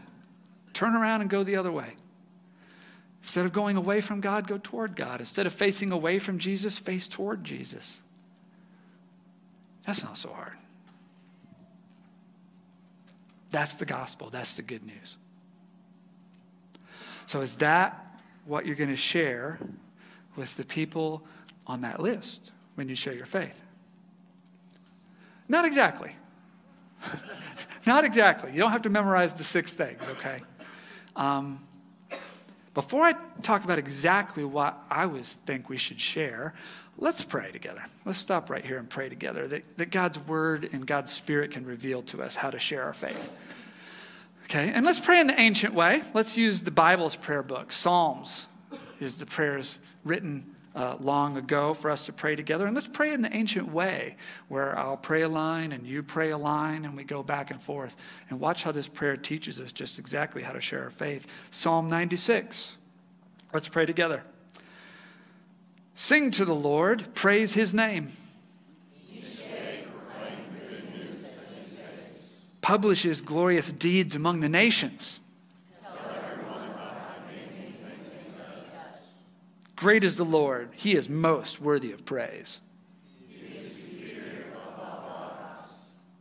Turn 0.73 0.95
around 0.95 1.21
and 1.21 1.29
go 1.29 1.43
the 1.43 1.55
other 1.55 1.71
way. 1.71 1.95
Instead 3.21 3.45
of 3.45 3.51
going 3.51 3.75
away 3.75 3.99
from 3.99 4.21
God, 4.21 4.47
go 4.47 4.57
toward 4.57 4.95
God. 4.95 5.19
Instead 5.19 5.45
of 5.45 5.53
facing 5.53 5.91
away 5.91 6.19
from 6.19 6.39
Jesus, 6.39 6.77
face 6.77 7.07
toward 7.07 7.43
Jesus. 7.43 8.01
That's 9.85 10.03
not 10.03 10.17
so 10.17 10.29
hard. 10.29 10.53
That's 13.51 13.75
the 13.75 13.85
gospel. 13.85 14.29
That's 14.29 14.55
the 14.55 14.61
good 14.61 14.85
news. 14.85 15.17
So, 17.25 17.41
is 17.41 17.57
that 17.57 18.06
what 18.47 18.65
you're 18.65 18.75
going 18.75 18.89
to 18.89 18.95
share 18.95 19.59
with 20.35 20.55
the 20.55 20.63
people 20.63 21.23
on 21.65 21.81
that 21.81 21.99
list 21.99 22.51
when 22.75 22.87
you 22.89 22.95
share 22.95 23.13
your 23.13 23.25
faith? 23.25 23.61
Not 25.49 25.65
exactly. 25.65 26.15
Not 27.85 28.03
exactly. 28.03 28.51
You 28.51 28.59
don't 28.59 28.71
have 28.71 28.81
to 28.83 28.89
memorize 28.89 29.33
the 29.33 29.43
six 29.43 29.73
things, 29.73 30.01
okay? 30.09 30.41
Um, 31.15 31.59
before 32.73 33.03
I 33.03 33.15
talk 33.41 33.63
about 33.63 33.79
exactly 33.79 34.43
what 34.43 34.77
I 34.89 35.05
was 35.07 35.39
think 35.45 35.69
we 35.69 35.77
should 35.77 35.99
share, 35.99 36.53
let's 36.97 37.23
pray 37.23 37.51
together. 37.51 37.83
Let's 38.05 38.19
stop 38.19 38.49
right 38.49 38.63
here 38.63 38.77
and 38.77 38.89
pray 38.89 39.09
together 39.09 39.47
that, 39.47 39.77
that 39.77 39.89
God's 39.89 40.19
word 40.19 40.69
and 40.71 40.85
God's 40.85 41.11
spirit 41.11 41.51
can 41.51 41.65
reveal 41.65 42.01
to 42.03 42.21
us 42.21 42.35
how 42.35 42.51
to 42.51 42.59
share 42.59 42.83
our 42.83 42.93
faith. 42.93 43.31
Okay, 44.49 44.71
and 44.73 44.85
let's 44.85 45.01
pray 45.01 45.19
in 45.19 45.27
the 45.27 45.37
ancient 45.37 45.73
way. 45.73 46.03
Let's 46.13 46.37
use 46.37 46.61
the 46.61 46.71
Bible's 46.71 47.17
prayer 47.17 47.43
book. 47.43 47.73
Psalms 47.73 48.45
is 49.01 49.19
the 49.19 49.25
prayers 49.25 49.77
written 50.05 50.55
uh, 50.73 50.95
long 51.01 51.35
ago 51.35 51.73
for 51.73 51.91
us 51.91 52.05
to 52.05 52.13
pray 52.13 52.37
together. 52.37 52.65
And 52.65 52.73
let's 52.73 52.87
pray 52.87 53.11
in 53.11 53.21
the 53.21 53.35
ancient 53.35 53.69
way, 53.69 54.15
where 54.47 54.79
I'll 54.79 54.95
pray 54.95 55.23
a 55.23 55.27
line 55.27 55.73
and 55.73 55.85
you 55.85 56.01
pray 56.01 56.29
a 56.29 56.37
line, 56.37 56.85
and 56.85 56.95
we 56.95 57.03
go 57.03 57.23
back 57.23 57.51
and 57.51 57.61
forth. 57.61 57.97
And 58.29 58.39
watch 58.39 58.63
how 58.63 58.71
this 58.71 58.87
prayer 58.87 59.17
teaches 59.17 59.59
us 59.59 59.73
just 59.73 59.99
exactly 59.99 60.43
how 60.43 60.53
to 60.53 60.61
share 60.61 60.83
our 60.83 60.91
faith. 60.91 61.27
Psalm 61.51 61.89
96. 61.89 62.77
Let's 63.53 63.67
pray 63.67 63.85
together. 63.85 64.23
Sing 65.93 66.31
to 66.31 66.45
the 66.45 66.55
Lord, 66.55 67.13
praise 67.15 67.53
his 67.53 67.73
name. 67.73 68.13
Publish 72.67 73.03
his 73.03 73.21
glorious 73.21 73.71
deeds 73.71 74.13
among 74.13 74.41
the 74.41 74.49
nations. 74.49 75.21
Great 79.77 80.03
is 80.03 80.17
the 80.17 80.25
Lord. 80.25 80.71
He 80.75 80.93
is 80.93 81.07
most 81.07 81.61
worthy 81.61 81.93
of 81.93 82.03
praise. 82.03 82.59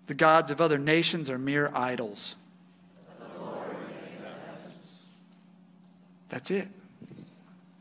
The 0.06 0.14
gods 0.14 0.52
of 0.52 0.60
other 0.60 0.78
nations 0.78 1.28
are 1.28 1.36
mere 1.36 1.72
idols. 1.74 2.36
That's 6.28 6.52
it. 6.52 6.68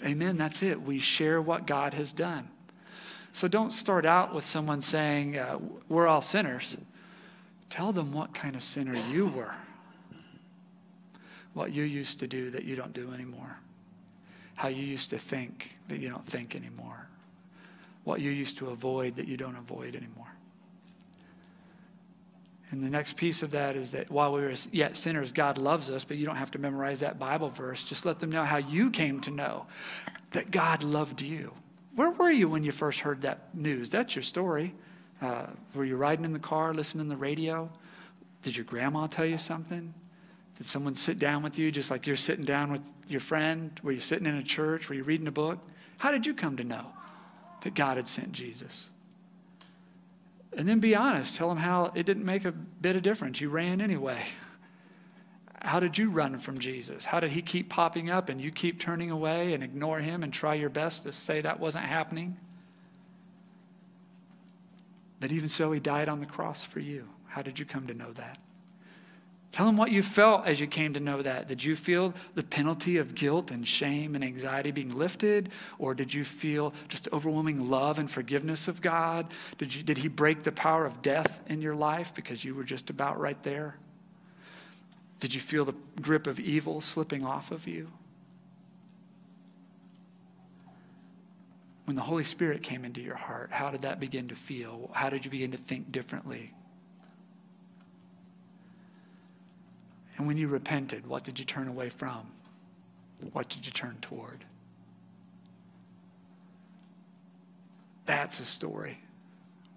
Amen. 0.04 0.40
That's 0.40 0.64
it. 0.64 0.82
We 0.82 0.98
share 0.98 1.40
what 1.40 1.68
God 1.68 1.94
has 1.94 2.12
done. 2.12 2.48
So 3.32 3.48
don't 3.48 3.72
start 3.72 4.08
out 4.08 4.34
with 4.34 4.44
someone 4.44 4.82
saying, 4.82 5.38
uh, 5.38 5.60
We're 5.88 6.08
all 6.08 6.24
sinners. 6.24 6.76
Tell 7.70 7.92
them 7.92 8.12
what 8.12 8.34
kind 8.34 8.56
of 8.56 8.64
sinner 8.64 8.96
you 9.12 9.28
were, 9.28 9.54
what 11.54 11.72
you 11.74 11.84
used 11.84 12.20
to 12.20 12.28
do 12.28 12.50
that 12.52 12.64
you 12.64 12.76
don't 12.76 12.94
do 12.94 13.12
anymore, 13.14 13.58
how 14.56 14.68
you 14.70 14.84
used 14.84 15.10
to 15.10 15.18
think 15.18 15.78
that 15.88 16.00
you 16.00 16.10
don't 16.10 16.26
think 16.26 16.56
anymore, 16.56 17.08
what 18.04 18.22
you 18.22 18.32
used 18.32 18.58
to 18.60 18.70
avoid 18.70 19.16
that 19.16 19.28
you 19.28 19.36
don't 19.36 19.58
avoid 19.58 19.96
anymore. 19.96 20.28
And 22.72 22.84
the 22.84 22.90
next 22.90 23.16
piece 23.16 23.44
of 23.44 23.52
that 23.52 23.76
is 23.76 23.92
that 23.92 24.10
while 24.10 24.34
we 24.34 24.42
were 24.42 24.54
yet 24.72 24.98
sinners, 24.98 25.32
God 25.32 25.58
loves 25.58 25.90
us, 25.90 26.04
but 26.04 26.18
you 26.18 26.26
don't 26.26 26.36
have 26.36 26.52
to 26.52 26.60
memorize 26.60 27.00
that 27.02 27.20
Bible 27.20 27.50
verse. 27.50 27.84
Just 27.84 28.06
let 28.06 28.20
them 28.20 28.32
know 28.32 28.44
how 28.44 28.58
you 28.58 28.90
came 28.90 29.22
to 29.22 29.32
know 29.32 29.68
that 30.32 30.52
God 30.52 30.84
loved 30.84 31.22
you. 31.22 31.54
Where 31.96 32.10
were 32.10 32.30
you 32.30 32.50
when 32.50 32.64
you 32.64 32.72
first 32.72 33.00
heard 33.02 33.22
that 33.22 33.56
news? 33.56 33.90
That's 33.90 34.16
your 34.16 34.24
story. 34.24 34.74
Uh, 35.22 35.48
were 35.74 35.86
you 35.86 35.96
riding 35.96 36.26
in 36.26 36.34
the 36.34 36.40
car, 36.40 36.74
listening 36.74 37.06
to 37.06 37.10
the 37.10 37.18
radio? 37.18 37.70
Did 38.44 38.58
your 38.58 38.66
grandma 38.66 39.08
tell 39.08 39.26
you 39.26 39.38
something? 39.38 39.94
Did 40.58 40.66
someone 40.66 40.96
sit 40.96 41.20
down 41.20 41.44
with 41.44 41.58
you 41.58 41.72
just 41.72 41.92
like 41.92 42.08
you're 42.08 42.16
sitting 42.16 42.46
down 42.46 42.72
with 42.72 42.82
your 43.08 43.20
friend? 43.20 43.78
Were 43.84 43.92
you 43.92 44.00
sitting 44.00 44.26
in 44.26 44.36
a 44.36 44.44
church? 44.44 44.88
Were 44.88 44.96
you 44.96 45.04
reading 45.04 45.28
a 45.28 45.32
book? 45.32 45.60
How 45.98 46.12
did 46.12 46.26
you 46.26 46.34
come 46.34 46.58
to 46.58 46.64
know 46.64 46.88
that 47.62 47.74
God 47.74 47.98
had 47.98 48.08
sent 48.08 48.32
Jesus? 48.32 48.90
And 50.56 50.68
then 50.68 50.80
be 50.80 50.96
honest. 50.96 51.36
Tell 51.36 51.50
them 51.50 51.58
how 51.58 51.92
it 51.96 52.06
didn't 52.06 52.26
make 52.26 52.46
a 52.46 52.52
bit 52.52 52.96
of 52.96 53.02
difference. 53.02 53.42
You 53.42 53.50
ran 53.50 53.82
anyway. 53.82 54.22
How 55.62 55.80
did 55.80 55.98
you 55.98 56.12
run 56.12 56.38
from 56.38 56.60
Jesus? 56.60 57.06
How 57.06 57.20
did 57.20 57.32
he 57.32 57.42
keep 57.42 57.70
popping 57.70 58.12
up 58.12 58.30
and 58.30 58.40
you 58.40 58.52
keep 58.52 58.80
turning 58.80 59.10
away 59.10 59.54
and 59.54 59.64
ignore 59.64 60.00
him 60.00 60.22
and 60.24 60.32
try 60.32 60.54
your 60.54 60.70
best 60.70 61.04
to 61.04 61.12
say 61.12 61.42
that 61.42 61.60
wasn't 61.60 61.86
happening? 61.86 62.38
But 65.26 65.32
even 65.32 65.50
so, 65.50 65.72
he 65.72 65.80
died 65.80 66.08
on 66.08 66.20
the 66.20 66.28
cross 66.28 66.64
for 66.64 66.80
you. 66.80 67.10
How 67.26 67.42
did 67.42 67.58
you 67.58 67.66
come 67.66 67.88
to 67.88 67.96
know 67.96 68.12
that? 68.12 68.38
Tell 69.52 69.68
him 69.68 69.76
what 69.76 69.92
you 69.92 70.04
felt 70.04 70.46
as 70.46 70.60
you 70.60 70.68
came 70.68 70.94
to 70.94 71.00
know 71.00 71.24
that. 71.24 71.48
Did 71.48 71.64
you 71.64 71.76
feel 71.76 72.14
the 72.36 72.44
penalty 72.44 72.98
of 72.98 73.16
guilt 73.16 73.50
and 73.50 73.68
shame 73.68 74.14
and 74.14 74.24
anxiety 74.24 74.70
being 74.70 74.96
lifted? 74.96 75.50
Or 75.80 75.96
did 75.96 76.14
you 76.14 76.24
feel 76.24 76.76
just 76.90 77.08
overwhelming 77.12 77.72
love 77.72 77.98
and 77.98 78.08
forgiveness 78.08 78.68
of 78.68 78.84
God? 78.84 79.26
Did, 79.58 79.74
you, 79.74 79.82
did 79.82 79.98
He 79.98 80.10
break 80.10 80.44
the 80.44 80.52
power 80.52 80.86
of 80.86 81.02
death 81.02 81.40
in 81.48 81.60
your 81.60 81.74
life 81.74 82.14
because 82.14 82.46
you 82.46 82.54
were 82.54 82.64
just 82.64 82.92
about 82.92 83.20
right 83.20 83.42
there? 83.42 83.78
Did 85.22 85.34
you 85.34 85.42
feel 85.42 85.66
the 85.66 85.74
grip 86.02 86.28
of 86.28 86.40
evil 86.40 86.82
slipping 86.82 87.26
off 87.26 87.50
of 87.50 87.68
you? 87.68 87.90
When 91.86 91.96
the 91.96 92.02
Holy 92.02 92.24
Spirit 92.24 92.64
came 92.64 92.84
into 92.84 93.00
your 93.00 93.16
heart, 93.16 93.52
how 93.52 93.70
did 93.70 93.84
that 93.84 94.00
begin 94.00 94.28
to 94.30 94.36
feel? 94.36 94.90
How 94.94 95.10
did 95.10 95.24
you 95.24 95.32
begin 95.32 95.52
to 95.52 95.58
think 95.58 95.92
differently? 95.92 96.52
And 100.18 100.28
when 100.28 100.38
you 100.38 100.48
repented, 100.48 101.06
what 101.08 101.24
did 101.24 101.40
you 101.40 101.46
turn 101.46 101.68
away 101.68 101.90
from? 101.90 102.32
What 103.34 103.50
did 103.50 103.66
you 103.66 103.72
turn 103.72 103.98
toward? 104.02 104.46
That's 108.06 108.40
a 108.40 108.46
story 108.46 109.00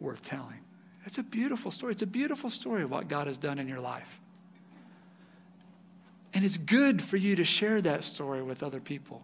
worth 0.00 0.22
telling. 0.22 0.60
It's 1.04 1.18
a 1.18 1.22
beautiful 1.22 1.70
story. 1.70 1.92
It's 1.92 2.02
a 2.02 2.06
beautiful 2.06 2.50
story 2.50 2.82
of 2.82 2.90
what 2.90 3.08
God 3.08 3.26
has 3.26 3.38
done 3.38 3.58
in 3.58 3.68
your 3.68 3.80
life. 3.80 4.20
And 6.34 6.44
it's 6.44 6.58
good 6.58 7.02
for 7.02 7.16
you 7.16 7.36
to 7.36 7.44
share 7.44 7.80
that 7.80 8.04
story 8.04 8.42
with 8.42 8.62
other 8.62 8.80
people, 8.80 9.22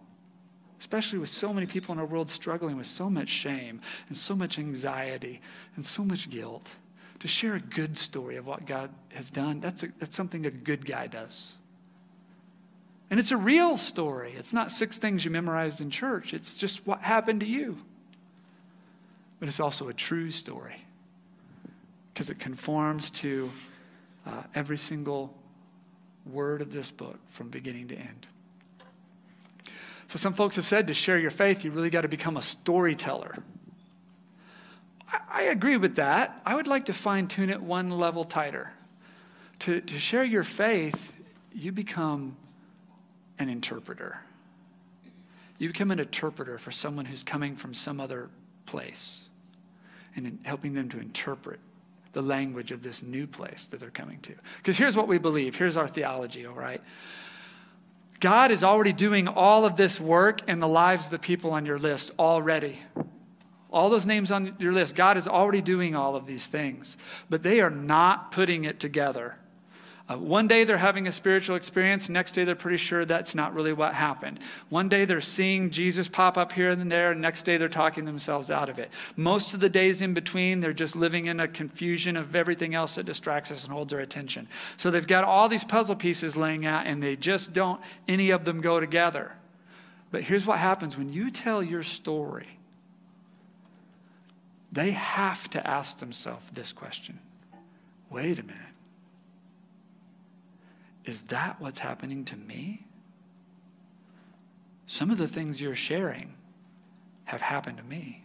especially 0.85 1.17
with 1.17 1.29
so 1.29 1.51
many 1.51 1.65
people 1.65 1.91
in 1.93 1.97
our 1.97 2.05
world 2.05 2.29
struggling 2.29 2.77
with 2.77 2.85
so 2.85 3.09
much 3.09 3.27
shame 3.27 3.81
and 4.07 4.15
so 4.15 4.35
much 4.35 4.59
anxiety 4.59 5.41
and 5.75 5.83
so 5.83 6.05
much 6.05 6.29
guilt. 6.29 6.73
To 7.21 7.27
share 7.27 7.55
a 7.55 7.59
good 7.59 7.97
story 7.97 8.35
of 8.35 8.45
what 8.45 8.67
God 8.67 8.91
has 9.13 9.31
done, 9.31 9.61
that's, 9.61 9.81
a, 9.81 9.87
that's 9.97 10.15
something 10.15 10.45
a 10.45 10.51
good 10.51 10.85
guy 10.85 11.07
does. 11.07 11.53
And 13.09 13.19
it's 13.19 13.31
a 13.31 13.37
real 13.37 13.79
story. 13.79 14.35
It's 14.37 14.53
not 14.53 14.71
six 14.71 14.99
things 14.99 15.25
you 15.25 15.31
memorized 15.31 15.81
in 15.81 15.89
church, 15.89 16.35
it's 16.35 16.55
just 16.55 16.85
what 16.85 17.01
happened 17.01 17.39
to 17.39 17.47
you. 17.47 17.79
But 19.39 19.49
it's 19.49 19.59
also 19.59 19.87
a 19.87 19.93
true 19.93 20.29
story 20.29 20.85
because 22.13 22.29
it 22.29 22.37
conforms 22.37 23.09
to 23.09 23.49
uh, 24.27 24.43
every 24.53 24.77
single 24.77 25.35
word 26.27 26.61
of 26.61 26.71
this 26.71 26.91
book 26.91 27.17
from 27.31 27.49
beginning 27.49 27.87
to 27.87 27.95
end. 27.95 28.27
So, 30.15 30.19
some 30.19 30.33
folks 30.33 30.55
have 30.55 30.65
said 30.65 30.87
to 30.87 30.93
share 30.93 31.19
your 31.19 31.29
faith, 31.29 31.65
you 31.65 31.71
really 31.71 31.89
got 31.89 32.03
to 32.03 32.07
become 32.07 32.37
a 32.37 32.41
storyteller. 32.41 33.35
I, 35.11 35.19
I 35.29 35.41
agree 35.41 35.75
with 35.75 35.97
that. 35.97 36.41
I 36.45 36.55
would 36.55 36.67
like 36.67 36.85
to 36.85 36.93
fine 36.93 37.27
tune 37.27 37.49
it 37.49 37.61
one 37.61 37.89
level 37.89 38.23
tighter. 38.23 38.71
To, 39.59 39.81
to 39.81 39.99
share 39.99 40.23
your 40.23 40.45
faith, 40.45 41.13
you 41.53 41.73
become 41.73 42.37
an 43.39 43.49
interpreter. 43.49 44.21
You 45.57 45.67
become 45.67 45.91
an 45.91 45.99
interpreter 45.99 46.57
for 46.59 46.71
someone 46.71 47.03
who's 47.03 47.23
coming 47.23 47.57
from 47.57 47.73
some 47.73 47.99
other 47.99 48.29
place 48.65 49.19
and 50.15 50.39
helping 50.43 50.75
them 50.75 50.87
to 50.91 50.99
interpret 51.01 51.59
the 52.13 52.21
language 52.21 52.71
of 52.71 52.83
this 52.83 53.03
new 53.03 53.27
place 53.27 53.65
that 53.65 53.81
they're 53.81 53.89
coming 53.89 54.21
to. 54.21 54.33
Because 54.59 54.77
here's 54.77 54.95
what 54.95 55.09
we 55.09 55.17
believe 55.17 55.55
here's 55.55 55.75
our 55.75 55.89
theology, 55.89 56.45
all 56.45 56.55
right? 56.55 56.81
God 58.19 58.51
is 58.51 58.63
already 58.63 58.93
doing 58.93 59.27
all 59.27 59.65
of 59.65 59.75
this 59.75 59.99
work 59.99 60.47
in 60.47 60.59
the 60.59 60.67
lives 60.67 61.05
of 61.05 61.11
the 61.11 61.19
people 61.19 61.51
on 61.51 61.65
your 61.65 61.79
list 61.79 62.11
already. 62.17 62.79
All 63.69 63.89
those 63.89 64.05
names 64.05 64.31
on 64.31 64.55
your 64.57 64.71
list, 64.71 64.95
God 64.95 65.17
is 65.17 65.27
already 65.27 65.61
doing 65.61 65.95
all 65.95 66.15
of 66.15 66.25
these 66.25 66.47
things, 66.47 66.95
but 67.29 67.43
they 67.43 67.59
are 67.59 67.69
not 67.69 68.31
putting 68.31 68.63
it 68.63 68.79
together. 68.79 69.37
Uh, 70.07 70.15
one 70.17 70.47
day 70.47 70.63
they're 70.63 70.77
having 70.77 71.07
a 71.07 71.11
spiritual 71.11 71.55
experience, 71.55 72.09
next 72.09 72.33
day 72.33 72.43
they're 72.43 72.53
pretty 72.53 72.77
sure 72.77 73.05
that's 73.05 73.33
not 73.33 73.55
really 73.55 73.73
what 73.73 73.95
happened. 73.95 74.39
One 74.69 74.87
day 74.87 75.03
they're 75.03 75.19
seeing 75.19 75.71
Jesus 75.71 76.07
pop 76.07 76.37
up 76.37 76.51
here 76.51 76.69
and 76.69 76.91
there, 76.91 77.11
and 77.11 77.21
next 77.21 77.41
day 77.41 77.57
they're 77.57 77.67
talking 77.67 78.05
themselves 78.05 78.51
out 78.51 78.69
of 78.69 78.77
it. 78.77 78.91
Most 79.15 79.55
of 79.55 79.61
the 79.61 79.69
days 79.69 80.01
in 80.01 80.13
between, 80.13 80.59
they're 80.59 80.73
just 80.73 80.95
living 80.95 81.25
in 81.25 81.39
a 81.39 81.47
confusion 81.47 82.15
of 82.15 82.35
everything 82.35 82.75
else 82.75 82.95
that 82.95 83.07
distracts 83.07 83.49
us 83.49 83.63
and 83.63 83.73
holds 83.73 83.93
our 83.93 83.99
attention. 83.99 84.47
So 84.77 84.91
they've 84.91 85.07
got 85.07 85.23
all 85.23 85.49
these 85.49 85.63
puzzle 85.63 85.95
pieces 85.95 86.37
laying 86.37 86.67
out, 86.67 86.85
and 86.85 87.01
they 87.01 87.15
just 87.15 87.51
don't, 87.51 87.81
any 88.07 88.29
of 88.29 88.45
them 88.45 88.61
go 88.61 88.79
together. 88.79 89.31
But 90.11 90.21
here's 90.21 90.45
what 90.45 90.59
happens 90.59 90.95
when 90.95 91.11
you 91.11 91.31
tell 91.31 91.63
your 91.63 91.81
story, 91.83 92.59
they 94.71 94.91
have 94.91 95.49
to 95.49 95.65
ask 95.67 95.97
themselves 95.97 96.45
this 96.53 96.71
question 96.71 97.19
wait 98.11 98.37
a 98.37 98.43
minute. 98.43 98.74
Is 101.05 101.21
that 101.23 101.61
what's 101.61 101.79
happening 101.79 102.25
to 102.25 102.35
me? 102.35 102.85
Some 104.87 105.11
of 105.11 105.17
the 105.17 105.27
things 105.27 105.61
you're 105.61 105.75
sharing 105.75 106.33
have 107.25 107.41
happened 107.41 107.77
to 107.77 107.83
me. 107.83 108.23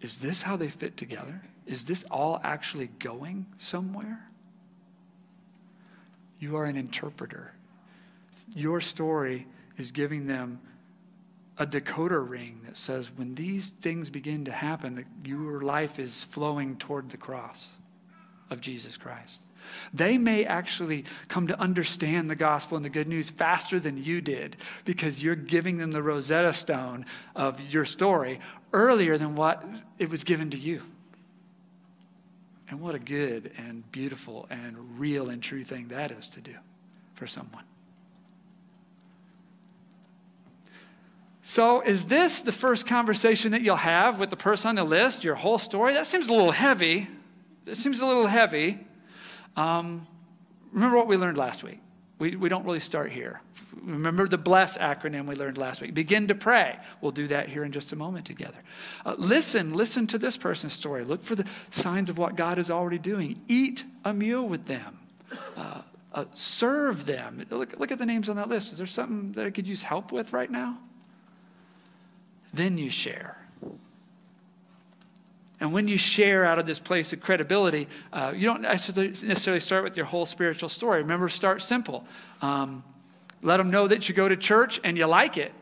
Is 0.00 0.18
this 0.18 0.42
how 0.42 0.56
they 0.56 0.68
fit 0.68 0.96
together? 0.96 1.42
Is 1.66 1.84
this 1.84 2.04
all 2.10 2.40
actually 2.42 2.88
going 2.98 3.46
somewhere? 3.58 4.28
You 6.38 6.56
are 6.56 6.64
an 6.64 6.76
interpreter. 6.76 7.52
Your 8.54 8.80
story 8.80 9.46
is 9.78 9.92
giving 9.92 10.26
them 10.26 10.60
a 11.58 11.66
decoder 11.66 12.28
ring 12.28 12.60
that 12.64 12.76
says 12.76 13.10
when 13.14 13.34
these 13.34 13.70
things 13.70 14.10
begin 14.10 14.44
to 14.46 14.52
happen, 14.52 14.96
that 14.96 15.06
your 15.24 15.60
life 15.60 15.98
is 15.98 16.24
flowing 16.24 16.76
toward 16.76 17.10
the 17.10 17.16
cross 17.16 17.68
of 18.50 18.60
Jesus 18.60 18.96
Christ. 18.96 19.38
They 19.92 20.18
may 20.18 20.44
actually 20.44 21.04
come 21.28 21.46
to 21.46 21.58
understand 21.60 22.30
the 22.30 22.36
gospel 22.36 22.76
and 22.76 22.84
the 22.84 22.90
good 22.90 23.08
news 23.08 23.30
faster 23.30 23.78
than 23.78 24.02
you 24.02 24.20
did 24.20 24.56
because 24.84 25.22
you're 25.22 25.34
giving 25.34 25.78
them 25.78 25.92
the 25.92 26.02
Rosetta 26.02 26.52
Stone 26.52 27.06
of 27.34 27.60
your 27.60 27.84
story 27.84 28.40
earlier 28.72 29.18
than 29.18 29.36
what 29.36 29.64
it 29.98 30.10
was 30.10 30.24
given 30.24 30.50
to 30.50 30.56
you. 30.56 30.82
And 32.68 32.80
what 32.80 32.94
a 32.94 32.98
good 32.98 33.52
and 33.58 33.90
beautiful 33.92 34.46
and 34.48 34.98
real 34.98 35.28
and 35.28 35.42
true 35.42 35.62
thing 35.62 35.88
that 35.88 36.10
is 36.10 36.30
to 36.30 36.40
do 36.40 36.54
for 37.14 37.26
someone. 37.26 37.64
So, 41.42 41.82
is 41.82 42.06
this 42.06 42.40
the 42.40 42.52
first 42.52 42.86
conversation 42.86 43.50
that 43.50 43.62
you'll 43.62 43.76
have 43.76 44.18
with 44.18 44.30
the 44.30 44.36
person 44.36 44.70
on 44.70 44.74
the 44.76 44.84
list, 44.84 45.22
your 45.22 45.34
whole 45.34 45.58
story? 45.58 45.92
That 45.92 46.06
seems 46.06 46.28
a 46.28 46.32
little 46.32 46.52
heavy. 46.52 47.08
That 47.64 47.76
seems 47.76 48.00
a 48.00 48.06
little 48.06 48.28
heavy. 48.28 48.86
Um, 49.56 50.06
remember 50.72 50.96
what 50.96 51.06
we 51.06 51.16
learned 51.16 51.36
last 51.36 51.62
week. 51.62 51.80
We, 52.18 52.36
we 52.36 52.48
don't 52.48 52.64
really 52.64 52.80
start 52.80 53.10
here. 53.10 53.40
Remember 53.82 54.28
the 54.28 54.38
BLESS 54.38 54.78
acronym 54.78 55.26
we 55.26 55.34
learned 55.34 55.58
last 55.58 55.80
week. 55.80 55.92
Begin 55.92 56.28
to 56.28 56.36
pray. 56.36 56.78
We'll 57.00 57.10
do 57.10 57.26
that 57.26 57.48
here 57.48 57.64
in 57.64 57.72
just 57.72 57.92
a 57.92 57.96
moment 57.96 58.26
together. 58.26 58.58
Uh, 59.04 59.16
listen, 59.18 59.74
listen 59.74 60.06
to 60.06 60.18
this 60.18 60.36
person's 60.36 60.72
story. 60.72 61.02
Look 61.02 61.24
for 61.24 61.34
the 61.34 61.46
signs 61.72 62.08
of 62.08 62.18
what 62.18 62.36
God 62.36 62.58
is 62.58 62.70
already 62.70 62.98
doing. 62.98 63.40
Eat 63.48 63.82
a 64.04 64.14
meal 64.14 64.46
with 64.46 64.66
them. 64.66 65.00
Uh, 65.56 65.82
uh, 66.12 66.24
serve 66.34 67.06
them. 67.06 67.44
Look, 67.50 67.78
look 67.78 67.90
at 67.90 67.98
the 67.98 68.06
names 68.06 68.28
on 68.28 68.36
that 68.36 68.48
list. 68.48 68.70
Is 68.70 68.78
there 68.78 68.86
something 68.86 69.32
that 69.32 69.46
I 69.46 69.50
could 69.50 69.66
use 69.66 69.82
help 69.82 70.12
with 70.12 70.32
right 70.32 70.50
now? 70.50 70.78
Then 72.54 72.78
you 72.78 72.90
share. 72.90 73.41
And 75.62 75.72
when 75.72 75.86
you 75.86 75.96
share 75.96 76.44
out 76.44 76.58
of 76.58 76.66
this 76.66 76.80
place 76.80 77.12
of 77.12 77.20
credibility, 77.20 77.86
uh, 78.12 78.32
you 78.34 78.46
don't 78.46 78.62
necessarily 78.62 79.60
start 79.60 79.84
with 79.84 79.96
your 79.96 80.06
whole 80.06 80.26
spiritual 80.26 80.68
story. 80.68 81.02
Remember, 81.02 81.28
start 81.28 81.62
simple. 81.62 82.04
Um, 82.42 82.82
let 83.42 83.58
them 83.58 83.70
know 83.70 83.86
that 83.86 84.08
you 84.08 84.14
go 84.14 84.28
to 84.28 84.36
church 84.36 84.80
and 84.82 84.98
you 84.98 85.06
like 85.06 85.36
it. 85.38 85.52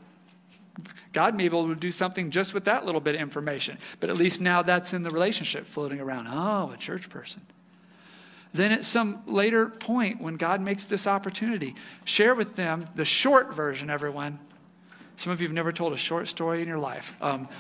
God 1.13 1.35
may 1.35 1.43
be 1.51 1.55
able 1.55 1.69
to 1.69 1.75
do 1.75 1.93
something 1.93 2.31
just 2.31 2.55
with 2.55 2.65
that 2.65 2.87
little 2.87 3.03
bit 3.03 3.15
of 3.15 3.21
information, 3.21 3.77
but 4.01 4.09
at 4.09 4.17
least 4.17 4.41
now 4.41 4.63
that's 4.63 4.95
in 4.95 5.03
the 5.03 5.11
relationship 5.11 5.67
floating 5.67 6.01
around. 6.01 6.29
Oh, 6.29 6.71
a 6.73 6.79
church 6.79 7.11
person. 7.11 7.43
Then 8.55 8.73
at 8.73 8.87
some 8.87 9.23
later 9.27 9.67
point, 9.67 10.19
when 10.19 10.37
God 10.37 10.63
makes 10.63 10.87
this 10.87 11.07
opportunity, 11.07 11.75
share 12.07 12.35
with 12.35 12.57
them 12.57 12.87
the 12.95 13.05
short 13.05 13.53
version, 13.55 13.91
everyone. 13.91 14.39
Some 15.19 15.31
of 15.31 15.43
you 15.43 15.47
have 15.47 15.55
never 15.55 15.73
told 15.73 15.93
a 15.93 15.99
short 15.99 16.27
story 16.27 16.63
in 16.63 16.69
your 16.69 16.79
life. 16.79 17.13
Um, 17.21 17.51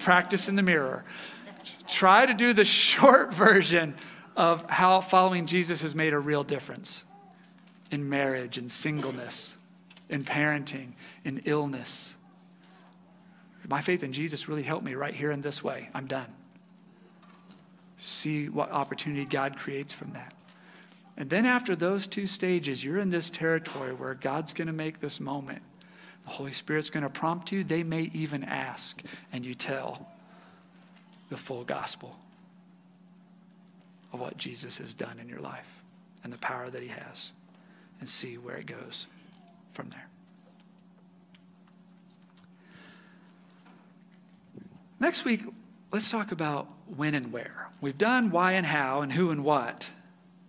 practice 0.00 0.50
in 0.50 0.56
the 0.56 0.62
mirror 0.62 1.06
try 1.88 2.26
to 2.26 2.34
do 2.34 2.52
the 2.52 2.64
short 2.64 3.34
version 3.34 3.94
of 4.36 4.68
how 4.70 5.00
following 5.00 5.46
Jesus 5.46 5.82
has 5.82 5.94
made 5.94 6.12
a 6.12 6.18
real 6.18 6.44
difference 6.44 7.02
in 7.90 8.08
marriage, 8.08 8.58
in 8.58 8.68
singleness, 8.68 9.54
in 10.08 10.24
parenting, 10.24 10.92
in 11.24 11.42
illness. 11.44 12.14
My 13.66 13.80
faith 13.80 14.02
in 14.02 14.12
Jesus 14.12 14.48
really 14.48 14.62
helped 14.62 14.84
me 14.84 14.94
right 14.94 15.14
here 15.14 15.30
in 15.30 15.42
this 15.42 15.62
way. 15.62 15.90
I'm 15.92 16.06
done. 16.06 16.32
See 17.98 18.48
what 18.48 18.70
opportunity 18.70 19.24
God 19.24 19.56
creates 19.56 19.92
from 19.92 20.12
that. 20.12 20.32
And 21.16 21.28
then 21.28 21.44
after 21.44 21.74
those 21.74 22.06
two 22.06 22.28
stages, 22.28 22.84
you're 22.84 22.98
in 22.98 23.10
this 23.10 23.28
territory 23.28 23.92
where 23.92 24.14
God's 24.14 24.54
going 24.54 24.68
to 24.68 24.72
make 24.72 25.00
this 25.00 25.18
moment. 25.18 25.62
The 26.22 26.30
Holy 26.30 26.52
Spirit's 26.52 26.90
going 26.90 27.02
to 27.02 27.10
prompt 27.10 27.50
you. 27.50 27.64
They 27.64 27.82
may 27.82 28.10
even 28.14 28.44
ask, 28.44 29.02
and 29.32 29.44
you 29.44 29.54
tell 29.54 30.06
the 31.28 31.36
full 31.36 31.64
gospel 31.64 32.16
of 34.12 34.20
what 34.20 34.36
Jesus 34.36 34.78
has 34.78 34.94
done 34.94 35.18
in 35.18 35.28
your 35.28 35.40
life 35.40 35.82
and 36.24 36.32
the 36.32 36.38
power 36.38 36.70
that 36.70 36.82
he 36.82 36.88
has 36.88 37.32
and 38.00 38.08
see 38.08 38.38
where 38.38 38.56
it 38.56 38.66
goes 38.66 39.06
from 39.72 39.90
there. 39.90 40.08
Next 45.00 45.24
week, 45.24 45.42
let's 45.92 46.10
talk 46.10 46.32
about 46.32 46.68
when 46.96 47.14
and 47.14 47.32
where. 47.32 47.68
We've 47.80 47.98
done 47.98 48.30
why 48.30 48.52
and 48.52 48.66
how 48.66 49.00
and 49.02 49.12
who 49.12 49.30
and 49.30 49.44
what. 49.44 49.86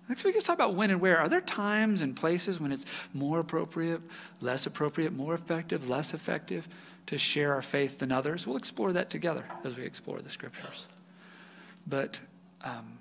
Next 0.07 0.23
week, 0.23 0.33
let's 0.33 0.47
talk 0.47 0.55
about 0.55 0.73
when 0.73 0.89
and 0.89 0.99
where. 0.99 1.19
Are 1.19 1.29
there 1.29 1.41
times 1.41 2.01
and 2.01 2.15
places 2.15 2.59
when 2.59 2.71
it's 2.71 2.85
more 3.13 3.39
appropriate, 3.39 4.01
less 4.41 4.65
appropriate, 4.65 5.13
more 5.13 5.35
effective, 5.35 5.87
less 5.87 6.15
effective 6.15 6.67
to 7.09 7.17
share 7.17 7.53
our 7.55 7.61
faith 7.63 7.97
than 7.97 8.11
others? 8.11 8.45
We'll 8.45 8.57
explore 8.57 8.93
that 8.93 9.09
together 9.09 9.43
as 9.63 9.75
we 9.75 9.83
explore 9.83 10.21
the 10.21 10.29
scriptures. 10.29 10.85
But 11.87 12.19
um, 12.63 12.99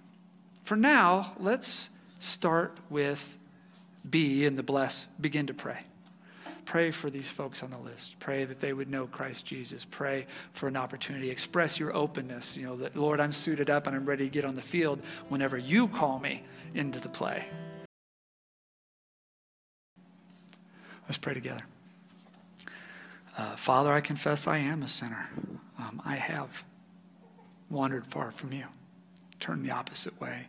for 0.63 0.77
now, 0.77 1.35
let's 1.39 1.91
start 2.19 2.79
with 2.89 3.37
B 4.09 4.47
in 4.47 4.57
the 4.57 4.63
bless, 4.63 5.07
begin 5.21 5.47
to 5.49 5.55
pray. 5.55 5.81
Pray 6.65 6.91
for 6.91 7.11
these 7.11 7.29
folks 7.29 7.63
on 7.63 7.71
the 7.71 7.79
list. 7.79 8.19
Pray 8.19 8.45
that 8.45 8.61
they 8.61 8.73
would 8.73 8.91
know 8.91 9.07
Christ 9.07 9.45
Jesus. 9.45 9.87
Pray 9.87 10.27
for 10.53 10.69
an 10.69 10.77
opportunity. 10.77 11.31
Express 11.31 11.79
your 11.79 11.95
openness. 11.95 12.57
You 12.57 12.67
know, 12.67 12.77
that, 12.77 12.97
Lord, 12.97 13.21
I'm 13.21 13.33
suited 13.33 13.69
up 13.69 13.87
and 13.87 13.95
I'm 13.95 14.07
ready 14.07 14.25
to 14.25 14.31
get 14.31 14.45
on 14.45 14.55
the 14.55 14.63
field 14.63 15.01
whenever 15.29 15.57
you 15.57 15.89
call 15.89 16.19
me 16.19 16.43
into 16.75 16.99
the 16.99 17.09
play. 17.09 17.47
Let's 21.07 21.19
pray 21.19 21.35
together. 21.35 21.63
Uh, 23.39 23.55
Father, 23.55 23.93
I 23.93 24.01
confess 24.01 24.49
I 24.49 24.59
am 24.59 24.83
a 24.83 24.89
sinner. 24.89 25.31
Um, 25.79 26.03
I 26.05 26.17
have 26.17 26.65
wandered 27.71 28.05
far 28.05 28.33
from 28.33 28.53
you, 28.53 28.65
turned 29.39 29.65
the 29.65 29.71
opposite 29.71 30.21
way. 30.21 30.49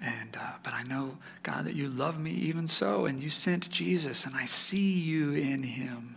And, 0.00 0.34
uh, 0.34 0.54
but 0.62 0.72
I 0.72 0.84
know, 0.84 1.18
God, 1.42 1.66
that 1.66 1.74
you 1.74 1.88
love 1.88 2.18
me 2.18 2.30
even 2.30 2.66
so, 2.66 3.04
and 3.04 3.22
you 3.22 3.28
sent 3.28 3.68
Jesus, 3.70 4.24
and 4.24 4.34
I 4.34 4.46
see 4.46 4.94
you 4.94 5.32
in 5.32 5.62
him, 5.62 6.16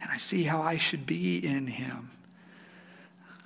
and 0.00 0.12
I 0.12 0.16
see 0.16 0.44
how 0.44 0.62
I 0.62 0.76
should 0.76 1.06
be 1.06 1.44
in 1.44 1.66
him. 1.66 2.10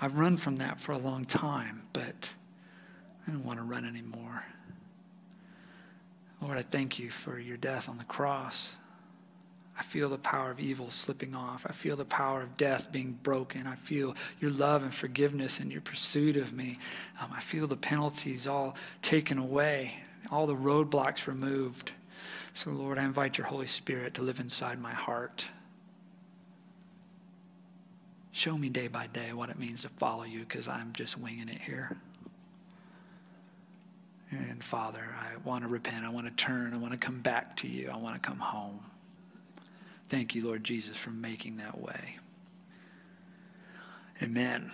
I've 0.03 0.17
run 0.17 0.37
from 0.37 0.57
that 0.57 0.81
for 0.81 0.93
a 0.93 0.99
long 0.99 1.25
time, 1.25 1.85
but 1.95 2.29
I 3.27 3.31
don't 3.31 3.45
want 3.45 3.59
to 3.59 3.65
run 3.65 3.87
anymore. 3.87 4.45
Lord, 6.43 6.59
I 6.59 6.63
thank 6.63 6.99
you 6.99 7.11
for 7.11 7.39
your 7.39 7.57
death 7.57 7.89
on 7.89 7.97
the 7.97 8.05
cross. 8.05 8.75
I 9.77 9.83
feel 9.83 10.09
the 10.09 10.19
power 10.19 10.51
of 10.51 10.61
evil 10.61 10.91
slipping 10.91 11.35
off. 11.35 11.67
I 11.69 11.73
feel 11.73 11.97
the 11.97 12.05
power 12.05 12.43
of 12.43 12.57
death 12.57 12.93
being 12.93 13.19
broken. 13.23 13.67
I 13.67 13.75
feel 13.75 14.15
your 14.41 14.53
love 14.53 14.83
and 14.83 14.95
forgiveness 14.95 15.59
and 15.59 15.73
your 15.73 15.81
pursuit 15.81 16.37
of 16.37 16.53
me. 16.53 16.79
Um, 17.21 17.31
I 17.35 17.41
feel 17.41 17.67
the 17.67 17.77
penalties 17.77 18.47
all 18.47 18.77
taken 19.03 19.39
away, 19.39 19.95
all 20.31 20.47
the 20.47 20.55
roadblocks 20.55 21.27
removed. 21.27 21.91
So, 22.55 22.71
Lord, 22.71 22.99
I 22.99 23.05
invite 23.05 23.37
your 23.37 23.49
Holy 23.49 23.67
Spirit 23.67 24.15
to 24.15 24.23
live 24.23 24.39
inside 24.39 24.81
my 24.81 24.93
heart. 24.93 25.45
Show 28.31 28.57
me 28.57 28.69
day 28.69 28.87
by 28.87 29.09
day 29.09 29.33
what 29.33 29.49
it 29.49 29.59
means 29.59 29.83
to 29.83 29.89
follow 29.89 30.23
you 30.23 30.41
because 30.41 30.69
I'm 30.69 30.93
just 30.93 31.19
winging 31.19 31.49
it 31.49 31.61
here. 31.61 31.97
And 34.31 34.63
Father, 34.63 35.05
I 35.19 35.37
want 35.47 35.63
to 35.63 35.69
repent. 35.69 36.05
I 36.05 36.09
want 36.09 36.27
to 36.27 36.45
turn. 36.45 36.75
I 36.75 36.77
want 36.77 36.93
to 36.93 36.99
come 36.99 37.21
back 37.21 37.57
to 37.59 37.69
you. 37.69 37.91
I 37.93 37.97
want 37.97 38.15
to 38.15 38.21
come 38.21 38.39
home. 38.39 38.81
Thank 40.15 40.37
you, 40.37 40.47
Lord 40.47 40.63
Jesus, 40.63 40.97
for 40.97 41.11
making 41.11 41.57
that 41.57 41.77
way. 41.77 42.19
Amen. 44.23 44.71